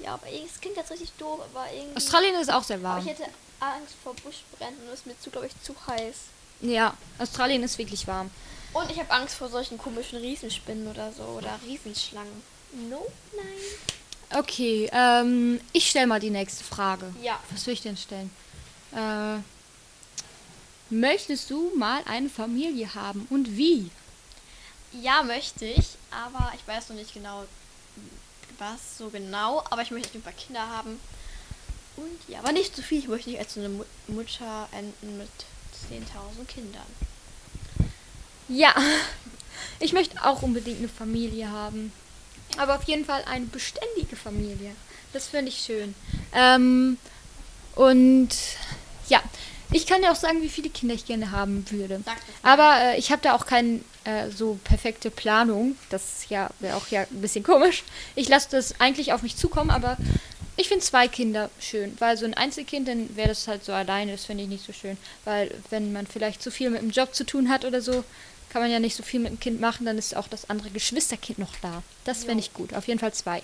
Ja, 0.00 0.14
aber 0.14 0.26
es 0.26 0.60
klingt 0.60 0.76
jetzt 0.76 0.90
richtig 0.90 1.12
doof, 1.12 1.40
aber 1.54 1.72
irgendwie. 1.72 1.96
Australien 1.96 2.34
ist 2.34 2.52
auch 2.52 2.62
sehr 2.62 2.76
Aber 2.76 2.98
ich 2.98 3.06
warm. 3.06 3.16
hätte 3.16 3.30
Angst 3.60 3.94
vor 4.02 4.12
Buschbränden 4.16 4.86
und 4.86 4.92
es 4.92 5.00
ist 5.00 5.06
mir 5.06 5.18
zu, 5.18 5.30
glaube 5.30 5.46
ich, 5.46 5.62
zu 5.62 5.74
heiß. 5.86 6.14
Ja, 6.60 6.96
Australien 7.18 7.62
ist 7.62 7.78
wirklich 7.78 8.06
warm. 8.06 8.30
Und 8.72 8.90
ich 8.90 8.98
habe 8.98 9.10
Angst 9.10 9.36
vor 9.36 9.48
solchen 9.48 9.78
komischen 9.78 10.18
Riesenspinnen 10.18 10.88
oder 10.88 11.12
so 11.12 11.22
oder 11.22 11.58
Riesenschlangen. 11.64 12.42
No, 12.90 13.06
nein. 13.36 14.40
Okay, 14.40 14.90
ähm, 14.92 15.60
ich 15.72 15.90
stelle 15.90 16.08
mal 16.08 16.18
die 16.18 16.30
nächste 16.30 16.64
Frage. 16.64 17.14
Ja. 17.22 17.38
Was 17.50 17.66
will 17.66 17.74
ich 17.74 17.82
denn 17.82 17.96
stellen? 17.96 18.30
Äh, 18.92 19.38
möchtest 20.90 21.50
du 21.50 21.72
mal 21.76 22.02
eine 22.06 22.28
Familie 22.28 22.94
haben 22.94 23.26
und 23.30 23.56
wie? 23.56 23.90
Ja, 24.92 25.22
möchte 25.22 25.66
ich, 25.66 25.90
aber 26.10 26.52
ich 26.56 26.66
weiß 26.66 26.88
noch 26.88 26.96
nicht 26.96 27.14
genau, 27.14 27.44
was 28.58 28.98
so 28.98 29.08
genau. 29.08 29.62
Aber 29.70 29.82
ich 29.82 29.90
möchte 29.92 30.08
auf 30.08 30.14
jeden 30.14 30.24
Fall 30.24 30.34
Kinder 30.34 30.68
haben. 30.68 30.98
Und 31.96 32.18
ja, 32.28 32.40
aber 32.40 32.52
nicht 32.52 32.74
zu 32.74 32.82
viel. 32.82 32.98
Ich 32.98 33.08
möchte 33.08 33.30
nicht 33.30 33.38
als 33.38 33.54
so 33.54 33.60
eine 33.60 33.68
Mu 33.68 33.84
Mutter 34.08 34.68
enden 34.72 35.18
mit 35.18 35.30
10.000 35.90 36.46
Kindern. 36.46 36.82
Ja, 38.48 38.74
ich 39.80 39.92
möchte 39.92 40.22
auch 40.24 40.42
unbedingt 40.42 40.78
eine 40.78 40.88
Familie 40.88 41.50
haben. 41.50 41.92
Aber 42.58 42.76
auf 42.76 42.84
jeden 42.84 43.04
Fall 43.04 43.22
eine 43.26 43.46
beständige 43.46 44.16
Familie. 44.16 44.72
Das 45.12 45.28
finde 45.28 45.48
ich 45.48 45.58
schön. 45.58 45.94
Ähm, 46.32 46.98
und 47.74 48.30
ja, 49.08 49.22
ich 49.72 49.86
kann 49.86 50.02
dir 50.02 50.12
auch 50.12 50.16
sagen, 50.16 50.42
wie 50.42 50.48
viele 50.48 50.70
Kinder 50.70 50.94
ich 50.94 51.06
gerne 51.06 51.32
haben 51.32 51.64
würde. 51.70 52.00
Aber 52.42 52.76
äh, 52.80 52.98
ich 52.98 53.10
habe 53.10 53.22
da 53.22 53.34
auch 53.34 53.46
keine 53.46 53.80
äh, 54.04 54.30
so 54.30 54.58
perfekte 54.62 55.10
Planung. 55.10 55.76
Das 55.90 56.20
ist 56.20 56.30
ja 56.30 56.50
wäre 56.60 56.76
auch 56.76 56.88
ja 56.88 57.02
ein 57.02 57.20
bisschen 57.20 57.42
komisch. 57.42 57.82
Ich 58.14 58.28
lasse 58.28 58.48
das 58.50 58.80
eigentlich 58.80 59.12
auf 59.12 59.22
mich 59.22 59.36
zukommen, 59.36 59.70
aber 59.70 59.96
ich 60.56 60.68
finde 60.68 60.84
zwei 60.84 61.08
Kinder 61.08 61.50
schön. 61.60 61.96
Weil 61.98 62.16
so 62.16 62.24
ein 62.24 62.34
Einzelkind, 62.34 62.88
dann 62.88 63.14
wäre 63.16 63.28
das 63.28 63.48
halt 63.48 63.64
so 63.64 63.72
alleine. 63.72 64.12
Das 64.12 64.24
finde 64.24 64.44
ich 64.44 64.48
nicht 64.48 64.64
so 64.66 64.72
schön. 64.72 64.96
Weil 65.24 65.50
wenn 65.70 65.92
man 65.92 66.06
vielleicht 66.06 66.42
zu 66.42 66.50
viel 66.50 66.70
mit 66.70 66.80
dem 66.82 66.90
Job 66.90 67.14
zu 67.14 67.24
tun 67.24 67.48
hat 67.48 67.64
oder 67.64 67.80
so, 67.80 68.04
kann 68.50 68.62
man 68.62 68.70
ja 68.70 68.78
nicht 68.78 68.94
so 68.96 69.02
viel 69.02 69.20
mit 69.20 69.32
dem 69.32 69.40
Kind 69.40 69.60
machen. 69.60 69.84
Dann 69.86 69.98
ist 69.98 70.16
auch 70.16 70.28
das 70.28 70.48
andere 70.50 70.70
Geschwisterkind 70.70 71.38
noch 71.38 71.54
da. 71.62 71.82
Das 72.04 72.24
fände 72.24 72.40
ich 72.40 72.52
gut. 72.54 72.72
Auf 72.74 72.86
jeden 72.86 73.00
Fall 73.00 73.12
zwei. 73.12 73.42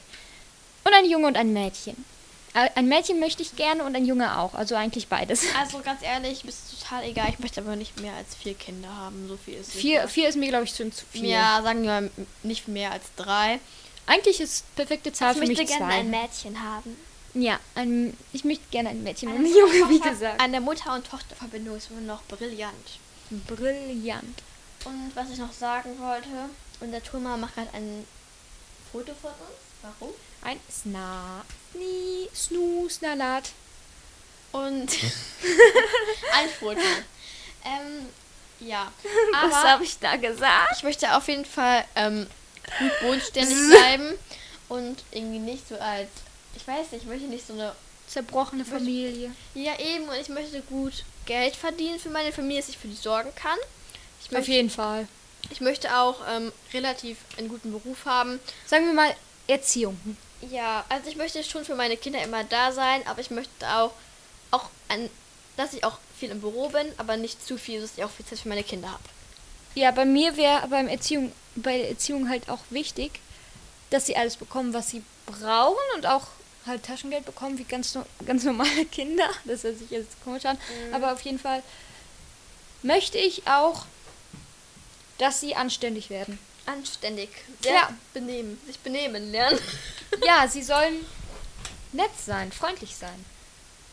Und 0.84 0.94
ein 0.94 1.08
Junge 1.10 1.26
und 1.26 1.36
ein 1.36 1.52
Mädchen. 1.52 2.04
Äh, 2.52 2.68
Ein 2.74 2.86
Mädchen 2.88 3.20
möchte 3.20 3.42
ich 3.42 3.54
gerne 3.54 3.84
und 3.84 3.94
ein 3.94 4.04
Junge 4.04 4.36
auch. 4.38 4.54
Also 4.54 4.74
eigentlich 4.74 5.06
beides. 5.06 5.44
Also 5.60 5.78
ganz 5.84 6.02
ehrlich, 6.02 6.42
mir 6.42 6.50
ist 6.50 6.80
total 6.80 7.04
egal. 7.04 7.28
Ich 7.30 7.38
möchte 7.38 7.60
aber 7.60 7.76
nicht 7.76 8.00
mehr 8.00 8.12
als 8.14 8.34
vier 8.34 8.54
Kinder 8.54 8.88
haben. 8.88 9.28
So 9.28 9.36
viel 9.36 9.54
ist 9.54 9.70
Vier, 9.70 10.00
sicher. 10.00 10.08
vier 10.08 10.28
ist 10.30 10.36
mir, 10.36 10.48
glaube 10.48 10.64
ich, 10.64 10.74
schon 10.74 10.90
zu 10.92 11.04
viel. 11.12 11.26
Ja, 11.26 11.60
sagen 11.62 11.82
wir 11.84 12.00
mal 12.00 12.10
nicht 12.42 12.66
mehr 12.66 12.90
als 12.90 13.04
drei. 13.16 13.60
Eigentlich 14.06 14.40
ist 14.40 14.64
perfekte 14.74 15.12
Zahl 15.12 15.34
für 15.34 15.46
mich 15.46 15.66
zwei. 15.68 16.02
Mädchen 16.02 16.60
haben. 16.62 16.96
ja, 17.34 17.58
ein, 17.74 18.16
ich 18.32 18.44
möchte 18.44 18.64
gerne 18.70 18.88
ein 18.90 19.02
Mädchen 19.02 19.30
und 19.30 19.36
ein 19.38 19.46
Junge, 19.46 19.72
wie 19.88 19.98
Mutter- 19.98 20.10
gesagt. 20.10 20.40
Eine 20.40 20.60
Mutter- 20.60 20.94
und 20.94 21.06
Tochterverbindung 21.06 21.76
ist 21.76 21.90
immer 21.90 22.00
noch 22.00 22.22
brillant. 22.24 22.98
Brillant. 23.46 24.42
Und 24.84 25.12
was 25.14 25.30
ich 25.30 25.38
noch 25.38 25.52
sagen 25.52 25.98
wollte, 26.00 26.26
unser 26.80 27.02
Turma 27.02 27.36
macht 27.36 27.54
gerade 27.54 27.72
ein 27.74 28.06
Foto 28.90 29.12
von 29.20 29.30
uns. 29.30 29.60
Warum? 29.82 30.14
Ein 30.42 30.58
Sna, 30.70 31.44
Sni, 31.72 32.28
Snu, 32.34 32.88
Snalat. 32.88 33.50
Und 34.52 34.90
ein 36.32 36.48
Foto. 36.58 36.80
Ähm, 37.64 38.06
ja. 38.60 38.90
Was 39.32 39.54
Aber 39.54 39.70
habe 39.70 39.84
ich 39.84 39.98
da 39.98 40.16
gesagt? 40.16 40.74
ich 40.76 40.82
möchte 40.82 41.14
auf 41.14 41.28
jeden 41.28 41.44
Fall 41.44 41.84
ähm, 41.94 42.26
gut 42.78 43.00
bodenständig 43.00 43.56
bleiben 43.70 44.14
und 44.68 45.02
irgendwie 45.10 45.38
nicht 45.38 45.68
so 45.68 45.76
als, 45.76 46.08
ich 46.54 46.66
weiß 46.66 46.92
nicht, 46.92 47.02
ich 47.02 47.08
möchte 47.08 47.26
nicht 47.26 47.46
so 47.46 47.52
eine, 47.52 47.72
Zerbrochene 48.10 48.64
Familie. 48.64 49.30
ja 49.54 49.78
eben, 49.78 50.08
und 50.08 50.16
ich 50.16 50.28
möchte 50.28 50.60
gut 50.62 51.04
Geld 51.26 51.54
verdienen 51.54 52.00
für 52.00 52.10
meine 52.10 52.32
Familie, 52.32 52.60
dass 52.60 52.68
ich 52.68 52.76
für 52.76 52.88
die 52.88 52.96
sorgen 52.96 53.32
kann. 53.36 53.56
Ich 54.20 54.26
Auf 54.26 54.32
möchte, 54.32 54.50
jeden 54.50 54.68
Fall. 54.68 55.06
ich 55.50 55.60
möchte 55.60 55.96
auch 55.96 56.16
ähm, 56.28 56.50
relativ 56.74 57.18
einen 57.38 57.48
guten 57.48 57.70
Beruf 57.70 58.04
haben. 58.06 58.40
Sagen 58.66 58.86
wir 58.86 58.94
mal 58.94 59.14
Erziehung. 59.46 59.96
Ja, 60.50 60.84
also 60.88 61.08
ich 61.08 61.14
möchte 61.16 61.44
schon 61.44 61.64
für 61.64 61.76
meine 61.76 61.96
Kinder 61.96 62.20
immer 62.20 62.42
da 62.42 62.72
sein, 62.72 63.06
aber 63.06 63.20
ich 63.20 63.30
möchte 63.30 63.52
auch, 63.68 63.92
auch 64.50 64.70
ein, 64.88 65.08
dass 65.56 65.72
ich 65.72 65.84
auch 65.84 65.98
viel 66.18 66.30
im 66.30 66.40
Büro 66.40 66.68
bin, 66.68 66.86
aber 66.96 67.16
nicht 67.16 67.46
zu 67.46 67.58
viel, 67.58 67.80
dass 67.80 67.96
ich 67.96 68.02
auch 68.02 68.10
viel 68.10 68.26
Zeit 68.26 68.40
für 68.40 68.48
meine 68.48 68.64
Kinder 68.64 68.88
habe. 68.88 69.04
Ja, 69.76 69.92
bei 69.92 70.04
mir 70.04 70.36
wäre 70.36 70.66
beim 70.66 70.88
Erziehung, 70.88 71.30
bei 71.56 71.78
der 71.78 71.88
Erziehung 71.90 72.28
halt 72.28 72.48
auch 72.48 72.60
wichtig, 72.70 73.20
dass 73.90 74.06
sie 74.06 74.16
alles 74.16 74.36
bekommen, 74.36 74.72
was 74.72 74.90
sie 74.90 75.02
brauchen 75.26 75.76
und 75.96 76.06
auch 76.06 76.26
halt 76.66 76.84
Taschengeld 76.84 77.24
bekommen, 77.24 77.58
wie 77.58 77.64
ganz, 77.64 77.98
ganz 78.26 78.44
normale 78.44 78.84
Kinder. 78.92 79.28
Das 79.44 79.64
hört 79.64 79.78
sich 79.78 79.90
jetzt 79.90 80.22
komisch 80.24 80.44
an. 80.44 80.56
Mhm. 80.88 80.94
Aber 80.94 81.12
auf 81.12 81.20
jeden 81.22 81.38
Fall 81.38 81.62
möchte 82.82 83.18
ich 83.18 83.46
auch, 83.46 83.84
dass 85.18 85.40
sie 85.40 85.54
anständig 85.56 86.10
werden. 86.10 86.38
Anständig. 86.66 87.30
Sehr 87.62 87.72
Ja. 87.72 87.90
benehmen. 88.14 88.60
Sich 88.66 88.78
benehmen 88.78 89.32
lernen. 89.32 89.58
Ja, 90.24 90.46
sie 90.48 90.62
sollen 90.62 91.04
nett 91.92 92.10
sein, 92.24 92.52
freundlich 92.52 92.94
sein. 92.96 93.24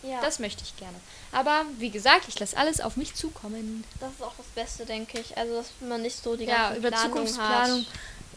Ja. 0.03 0.21
Das 0.21 0.39
möchte 0.39 0.63
ich 0.63 0.75
gerne. 0.77 0.95
Aber 1.31 1.65
wie 1.79 1.89
gesagt, 1.89 2.25
ich 2.27 2.39
lasse 2.39 2.55
alles 2.55 2.79
auf 2.81 2.97
mich 2.97 3.15
zukommen. 3.15 3.83
das 3.99 4.11
ist 4.13 4.21
auch 4.21 4.33
das 4.37 4.45
Beste, 4.47 4.85
denke 4.85 5.19
ich. 5.19 5.37
Also, 5.37 5.55
dass 5.55 5.67
man 5.81 6.01
nicht 6.01 6.21
so 6.23 6.35
die 6.35 6.45
Ja, 6.45 6.67
ganze 6.69 6.79
über 6.79 6.89
Planung 6.89 7.09
Zukunftsplanung. 7.11 7.79
hat. 7.81 7.87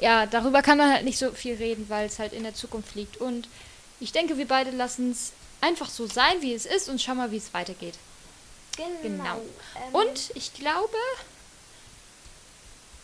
Ja, 0.01 0.27
darüber 0.27 0.63
kann 0.63 0.79
man 0.79 0.91
halt 0.93 1.05
nicht 1.05 1.19
so 1.19 1.31
viel 1.33 1.55
reden, 1.57 1.87
weil 1.89 2.07
es 2.07 2.19
halt 2.19 2.33
in 2.33 2.43
der 2.43 2.55
Zukunft 2.55 2.95
liegt. 2.95 3.19
Und 3.19 3.47
ich 4.01 4.13
denke, 4.13 4.39
wir 4.39 4.49
beide 4.49 4.71
lassen 4.71 5.11
es 5.13 5.33
einfach 5.61 5.91
so 5.91 6.07
sein, 6.07 6.41
wie 6.41 6.55
es 6.55 6.65
ist 6.65 6.89
und 6.89 7.01
schauen 7.03 7.19
mal, 7.19 7.31
wie 7.31 7.37
es 7.37 7.53
weitergeht. 7.53 7.95
Genau. 9.03 9.37
Ähm, 9.37 9.95
Und 9.95 10.31
ich 10.35 10.55
glaube, 10.55 10.97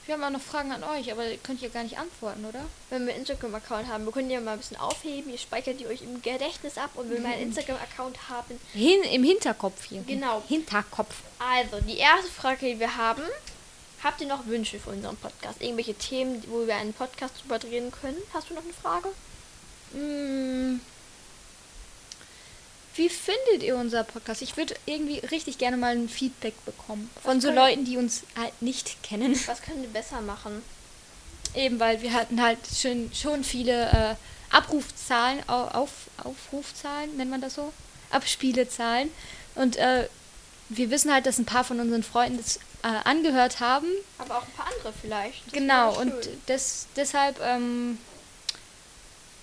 wir 0.06 0.14
haben 0.14 0.24
auch 0.24 0.30
noch 0.30 0.40
Fragen 0.40 0.72
an 0.72 0.84
euch, 0.84 1.10
aber 1.10 1.28
ihr 1.28 1.38
könnt 1.38 1.60
ja 1.60 1.68
gar 1.68 1.82
nicht 1.82 1.98
antworten, 1.98 2.44
oder? 2.44 2.64
wenn 2.90 3.06
wir 3.06 3.12
einen 3.12 3.22
Instagram-Account 3.22 3.88
haben, 3.88 4.04
wir 4.04 4.12
können 4.12 4.28
die 4.28 4.34
ja 4.34 4.40
mal 4.40 4.52
ein 4.52 4.58
bisschen 4.58 4.76
aufheben. 4.78 5.30
Ihr 5.30 5.38
speichert 5.38 5.80
die 5.80 5.86
euch 5.86 6.02
im 6.02 6.22
Gedächtnis 6.22 6.78
ab 6.78 6.90
und 6.94 7.10
wenn 7.10 7.22
wir 7.22 7.30
einen 7.30 7.42
Instagram-Account 7.42 8.28
haben. 8.28 8.58
Hin, 8.72 9.02
Im 9.12 9.24
Hinterkopf 9.24 9.84
hier. 9.84 10.02
Genau. 10.06 10.42
Hinterkopf. 10.48 11.14
Also, 11.38 11.80
die 11.80 11.98
erste 11.98 12.30
Frage, 12.30 12.66
die 12.66 12.80
wir 12.80 12.96
haben. 12.96 13.22
Habt 14.04 14.20
ihr 14.20 14.28
noch 14.28 14.46
Wünsche 14.46 14.78
für 14.78 14.90
unseren 14.90 15.16
Podcast? 15.16 15.60
Irgendwelche 15.60 15.94
Themen, 15.94 16.42
wo 16.48 16.66
wir 16.66 16.76
einen 16.76 16.92
Podcast 16.92 17.34
drüber 17.42 17.58
drehen 17.58 17.90
können? 17.90 18.18
Hast 18.32 18.50
du 18.50 18.54
noch 18.54 18.62
eine 18.62 18.72
Frage? 18.72 19.08
Mm. 19.92 20.80
Wie 22.96 23.08
findet 23.08 23.62
ihr 23.62 23.76
unser 23.76 24.04
Podcast? 24.04 24.42
Ich 24.42 24.56
würde 24.56 24.74
irgendwie 24.86 25.18
richtig 25.18 25.58
gerne 25.58 25.76
mal 25.76 25.94
ein 25.94 26.08
Feedback 26.08 26.54
bekommen. 26.64 27.10
Von 27.22 27.36
Was 27.36 27.42
so 27.44 27.50
Leuten, 27.50 27.84
die 27.84 27.96
uns 27.96 28.22
halt 28.38 28.60
nicht 28.62 29.02
kennen. 29.02 29.38
Was 29.46 29.62
können 29.62 29.82
wir 29.82 29.88
besser 29.90 30.20
machen? 30.20 30.62
Eben, 31.54 31.78
weil 31.80 32.02
wir 32.02 32.12
hatten 32.12 32.42
halt 32.42 32.58
schon, 32.74 33.10
schon 33.14 33.44
viele 33.44 33.90
äh, 33.90 34.14
Abrufzahlen, 34.54 35.40
au- 35.48 35.68
auf, 35.68 35.90
Aufrufzahlen, 36.24 37.16
nennt 37.16 37.30
man 37.30 37.40
das 37.40 37.54
so? 37.54 37.72
Abspielezahlen. 38.10 39.10
Und 39.54 39.76
äh, 39.76 40.08
wir 40.68 40.90
wissen 40.90 41.12
halt, 41.12 41.26
dass 41.26 41.38
ein 41.38 41.46
paar 41.46 41.64
von 41.64 41.80
unseren 41.80 42.02
Freunden 42.02 42.38
das 42.38 42.56
äh, 42.82 42.88
angehört 43.04 43.60
haben. 43.60 43.86
Aber 44.18 44.38
auch 44.38 44.42
ein 44.44 44.52
paar 44.52 44.66
andere 44.76 44.92
vielleicht. 45.00 45.46
Das 45.46 45.52
genau, 45.52 45.98
und 45.98 46.12
des, 46.48 46.86
deshalb 46.96 47.40
ähm, 47.40 47.98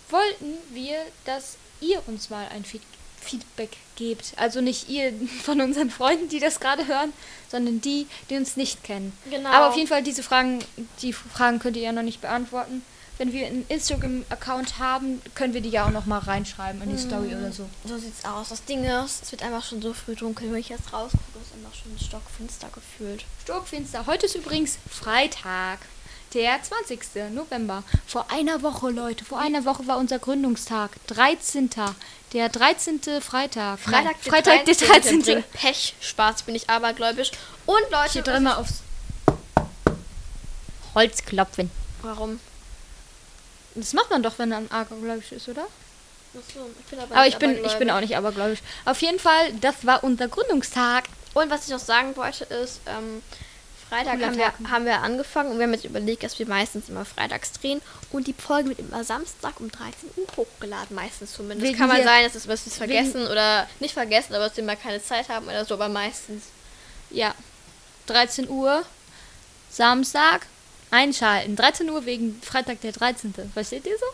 wollten 0.10 0.58
wir, 0.72 0.98
dass 1.26 1.58
ihr 1.82 2.02
uns 2.08 2.30
mal 2.30 2.48
ein 2.50 2.64
Feed 2.64 2.82
Feedback 3.24 3.72
gebt. 3.96 4.34
Also 4.38 4.62
nicht 4.62 4.90
ihr 4.90 5.14
von 5.44 5.62
unseren 5.62 5.90
Freunden, 5.90 6.30
die 6.30 6.40
das 6.40 6.60
gerade 6.60 6.88
hören, 6.88 7.14
sondern 7.50 7.82
die, 7.82 8.08
die 8.30 8.36
uns 8.36 8.58
nicht 8.58 8.84
kennen. 8.84 9.14
Genau. 9.30 9.50
Aber 9.50 9.70
auf 9.70 9.76
jeden 9.76 9.88
Fall 9.88 10.04
diese 10.04 10.24
Fragen, 10.24 10.60
die 11.02 11.14
Fragen 11.14 11.60
könnt 11.60 11.78
ihr 11.78 11.84
ja 11.84 11.92
noch 11.92 12.04
nicht 12.04 12.22
beantworten. 12.22 12.84
Wenn 13.20 13.32
wir 13.32 13.46
einen 13.46 13.66
Instagram-Account 13.70 14.80
haben, 14.80 15.22
können 15.36 15.54
wir 15.54 15.62
die 15.62 15.70
ja 15.70 15.86
auch 15.86 15.92
noch 15.92 16.08
mal 16.08 16.18
reinschreiben 16.18 16.82
in 16.82 16.90
die 16.90 16.98
Story 16.98 17.28
oder 17.36 17.52
so. 17.52 17.70
So 17.86 17.98
sieht's 18.00 18.26
aus. 18.26 18.50
Das 18.50 18.66
Ding 18.66 18.84
ist, 18.84 19.24
es 19.24 19.32
wird 19.32 19.44
einfach 19.44 19.64
schon 19.64 19.84
so 19.84 19.94
früh 19.94 20.16
dunkel. 20.16 20.52
Wenn 20.52 20.60
ich 20.60 20.70
jetzt 20.70 20.92
rausgucke, 20.92 21.40
ist 21.40 21.54
einfach 21.54 21.80
schon 21.80 21.98
stockfinster 22.00 22.70
gefühlt. 22.74 23.24
Stockfinster. 23.44 24.08
Heute 24.08 24.26
ist 24.26 24.36
übrigens 24.36 24.80
Freitag, 24.90 25.80
der 26.34 26.62
20. 26.62 27.32
November. 27.32 27.84
Vor 28.08 28.32
einer 28.32 28.62
Woche, 28.62 28.90
Leute, 28.90 29.24
vor 29.26 29.40
einer 29.40 29.66
Woche 29.66 29.88
war 29.88 29.98
unser 29.98 30.20
Gründungstag. 30.20 30.92
13. 31.08 31.70
Der 32.34 32.50
13. 32.50 33.00
Freitag. 33.22 33.80
Freitag, 33.80 34.22
der 34.24 34.32
Freitag, 34.34 34.66
der 34.66 34.76
13. 34.76 35.22
bringt 35.22 35.52
Pech, 35.54 35.96
Spaß, 36.02 36.44
bin 36.44 36.56
ich 36.56 36.70
abergläubisch. 36.70 37.32
Und 37.66 37.82
Leute, 37.92 38.14
Hier 38.14 38.22
drin 38.24 38.44
mal 38.44 38.56
aufs 38.56 38.82
Holz 40.96 41.24
klopfen. 41.26 41.72
warum? 42.02 42.40
Das 43.76 43.94
macht 43.94 44.12
man 44.12 44.22
doch, 44.22 44.38
wenn 44.38 44.50
man 44.50 44.70
abergläubisch 44.70 45.32
ist, 45.32 45.50
oder? 45.50 45.66
Achso, 46.38 46.70
ich 46.80 46.86
bin 46.86 47.00
aber, 47.00 47.16
Aber 47.16 47.28
ich 47.28 47.38
bin, 47.38 47.64
ich 47.66 47.74
bin 47.78 47.90
auch 47.90 48.02
nicht 48.02 48.16
abergläubisch. 48.16 48.60
Auf 48.86 49.02
jeden 49.02 49.20
Fall, 49.20 49.54
das 49.62 49.86
war 49.86 50.04
unser 50.04 50.28
Gründungstag. 50.28 51.06
Und 51.34 51.50
was 51.50 51.66
ich 51.66 51.70
noch 51.70 51.80
sagen 51.80 52.16
wollte 52.16 52.44
ist, 52.46 52.82
ähm, 52.86 53.24
Freitag 53.94 54.22
haben 54.26 54.38
wir, 54.38 54.54
haben 54.72 54.86
wir 54.86 55.02
angefangen 55.02 55.52
und 55.52 55.58
wir 55.60 55.66
haben 55.66 55.74
jetzt 55.74 55.86
überlegt, 55.86 56.24
dass 56.24 56.40
wir 56.40 56.48
meistens 56.48 56.90
immer 56.90 57.06
freitags 57.06 57.52
drehen 57.54 57.82
und 58.12 58.28
die 58.28 58.34
Folge 58.34 58.70
wird 58.70 58.80
immer 58.80 59.04
Samstag 59.04 59.60
um 59.60 59.70
13 59.72 60.10
Uhr 60.16 60.28
hochgeladen, 60.36 60.96
meistens 60.96 61.34
zumindest. 61.34 61.64
Wegen 61.68 61.78
Kann 61.78 61.88
mal 61.90 61.98
hier- 61.98 62.06
sein, 62.06 62.24
dass 62.24 62.36
es 62.36 62.48
was 62.48 62.66
wir 62.66 62.72
es 62.72 62.78
vergessen 62.78 63.28
oder 63.28 63.68
nicht 63.80 63.94
vergessen, 63.94 64.34
aber 64.34 64.48
dass 64.48 64.58
wir 64.58 64.64
mal 64.64 64.78
keine 64.78 65.02
Zeit 65.04 65.30
haben 65.30 65.46
oder 65.48 65.64
so, 65.66 65.76
aber 65.76 65.90
meistens. 65.90 66.46
Ja. 67.12 67.36
13 68.08 68.50
Uhr. 68.50 68.84
Samstag. 69.70 70.48
Einschalten. 70.92 71.56
13 71.56 71.90
Uhr 71.90 72.06
wegen 72.06 72.40
Freitag 72.44 72.82
der 72.82 72.92
13. 72.92 73.34
Versteht 73.54 73.86
ihr 73.86 73.98
so? 73.98 74.06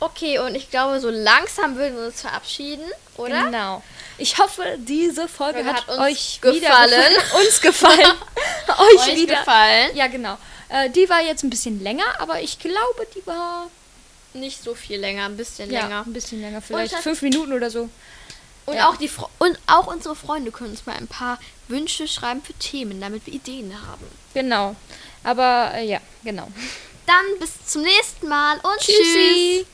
Okay, 0.00 0.38
und 0.38 0.54
ich 0.54 0.70
glaube, 0.70 1.00
so 1.00 1.10
langsam 1.10 1.76
würden 1.76 1.96
wir 1.96 2.06
uns 2.06 2.20
verabschieden, 2.20 2.84
oder? 3.16 3.44
Genau. 3.44 3.82
Ich 4.18 4.36
hoffe, 4.38 4.76
diese 4.78 5.28
Folge 5.28 5.64
hat, 5.64 5.86
hat 5.86 5.98
euch 5.98 6.40
gefallen. 6.40 6.60
wieder 6.60 6.68
gefallen. 6.70 7.46
uns 7.46 7.60
gefallen. 7.60 8.12
euch 8.96 9.08
Euch 9.08 9.16
wieder. 9.16 9.36
gefallen? 9.38 9.90
Ja, 9.96 10.06
genau. 10.08 10.36
Äh, 10.68 10.90
die 10.90 11.08
war 11.08 11.22
jetzt 11.22 11.42
ein 11.44 11.50
bisschen 11.50 11.82
länger, 11.82 12.04
aber 12.20 12.40
ich 12.42 12.58
glaube, 12.58 13.06
die 13.14 13.26
war 13.26 13.70
Nicht 14.34 14.62
so 14.62 14.74
viel 14.74 14.98
länger, 15.00 15.24
ein 15.24 15.36
bisschen 15.36 15.70
ja, 15.70 15.82
länger. 15.82 16.04
ein 16.06 16.12
bisschen 16.12 16.40
länger. 16.40 16.60
Vielleicht 16.60 16.92
das- 16.92 17.02
fünf 17.02 17.22
Minuten 17.22 17.52
oder 17.52 17.70
so. 17.70 17.88
Und 18.66 18.74
Ja. 18.76 18.90
auch 18.90 18.96
die 18.96 19.08
Fre 19.08 19.28
und 19.38 19.58
auch 19.66 19.86
unsere 19.86 20.14
Freunde 20.14 20.50
können 20.50 20.70
uns 20.72 20.84
mal 20.84 20.94
ein 20.96 21.06
paar 21.08 21.38
Wünsche 21.68 22.06
schreiben 22.06 22.42
für 22.42 22.52
Themen, 22.54 23.00
damit 23.00 23.24
wir 23.24 23.32
Ideen 23.32 23.72
haben. 23.88 24.04
Genau. 24.34 24.76
Aber 25.24 25.70
äh, 25.74 25.86
ja, 25.86 26.00
genau. 26.22 26.48
Dann 27.06 27.24
bis 27.40 27.52
zum 27.66 27.80
nächsten 27.80 28.28
Mal 28.28 28.56
und 28.56 28.78
tschüss. 28.78 28.94
Tschüssi. 28.96 29.66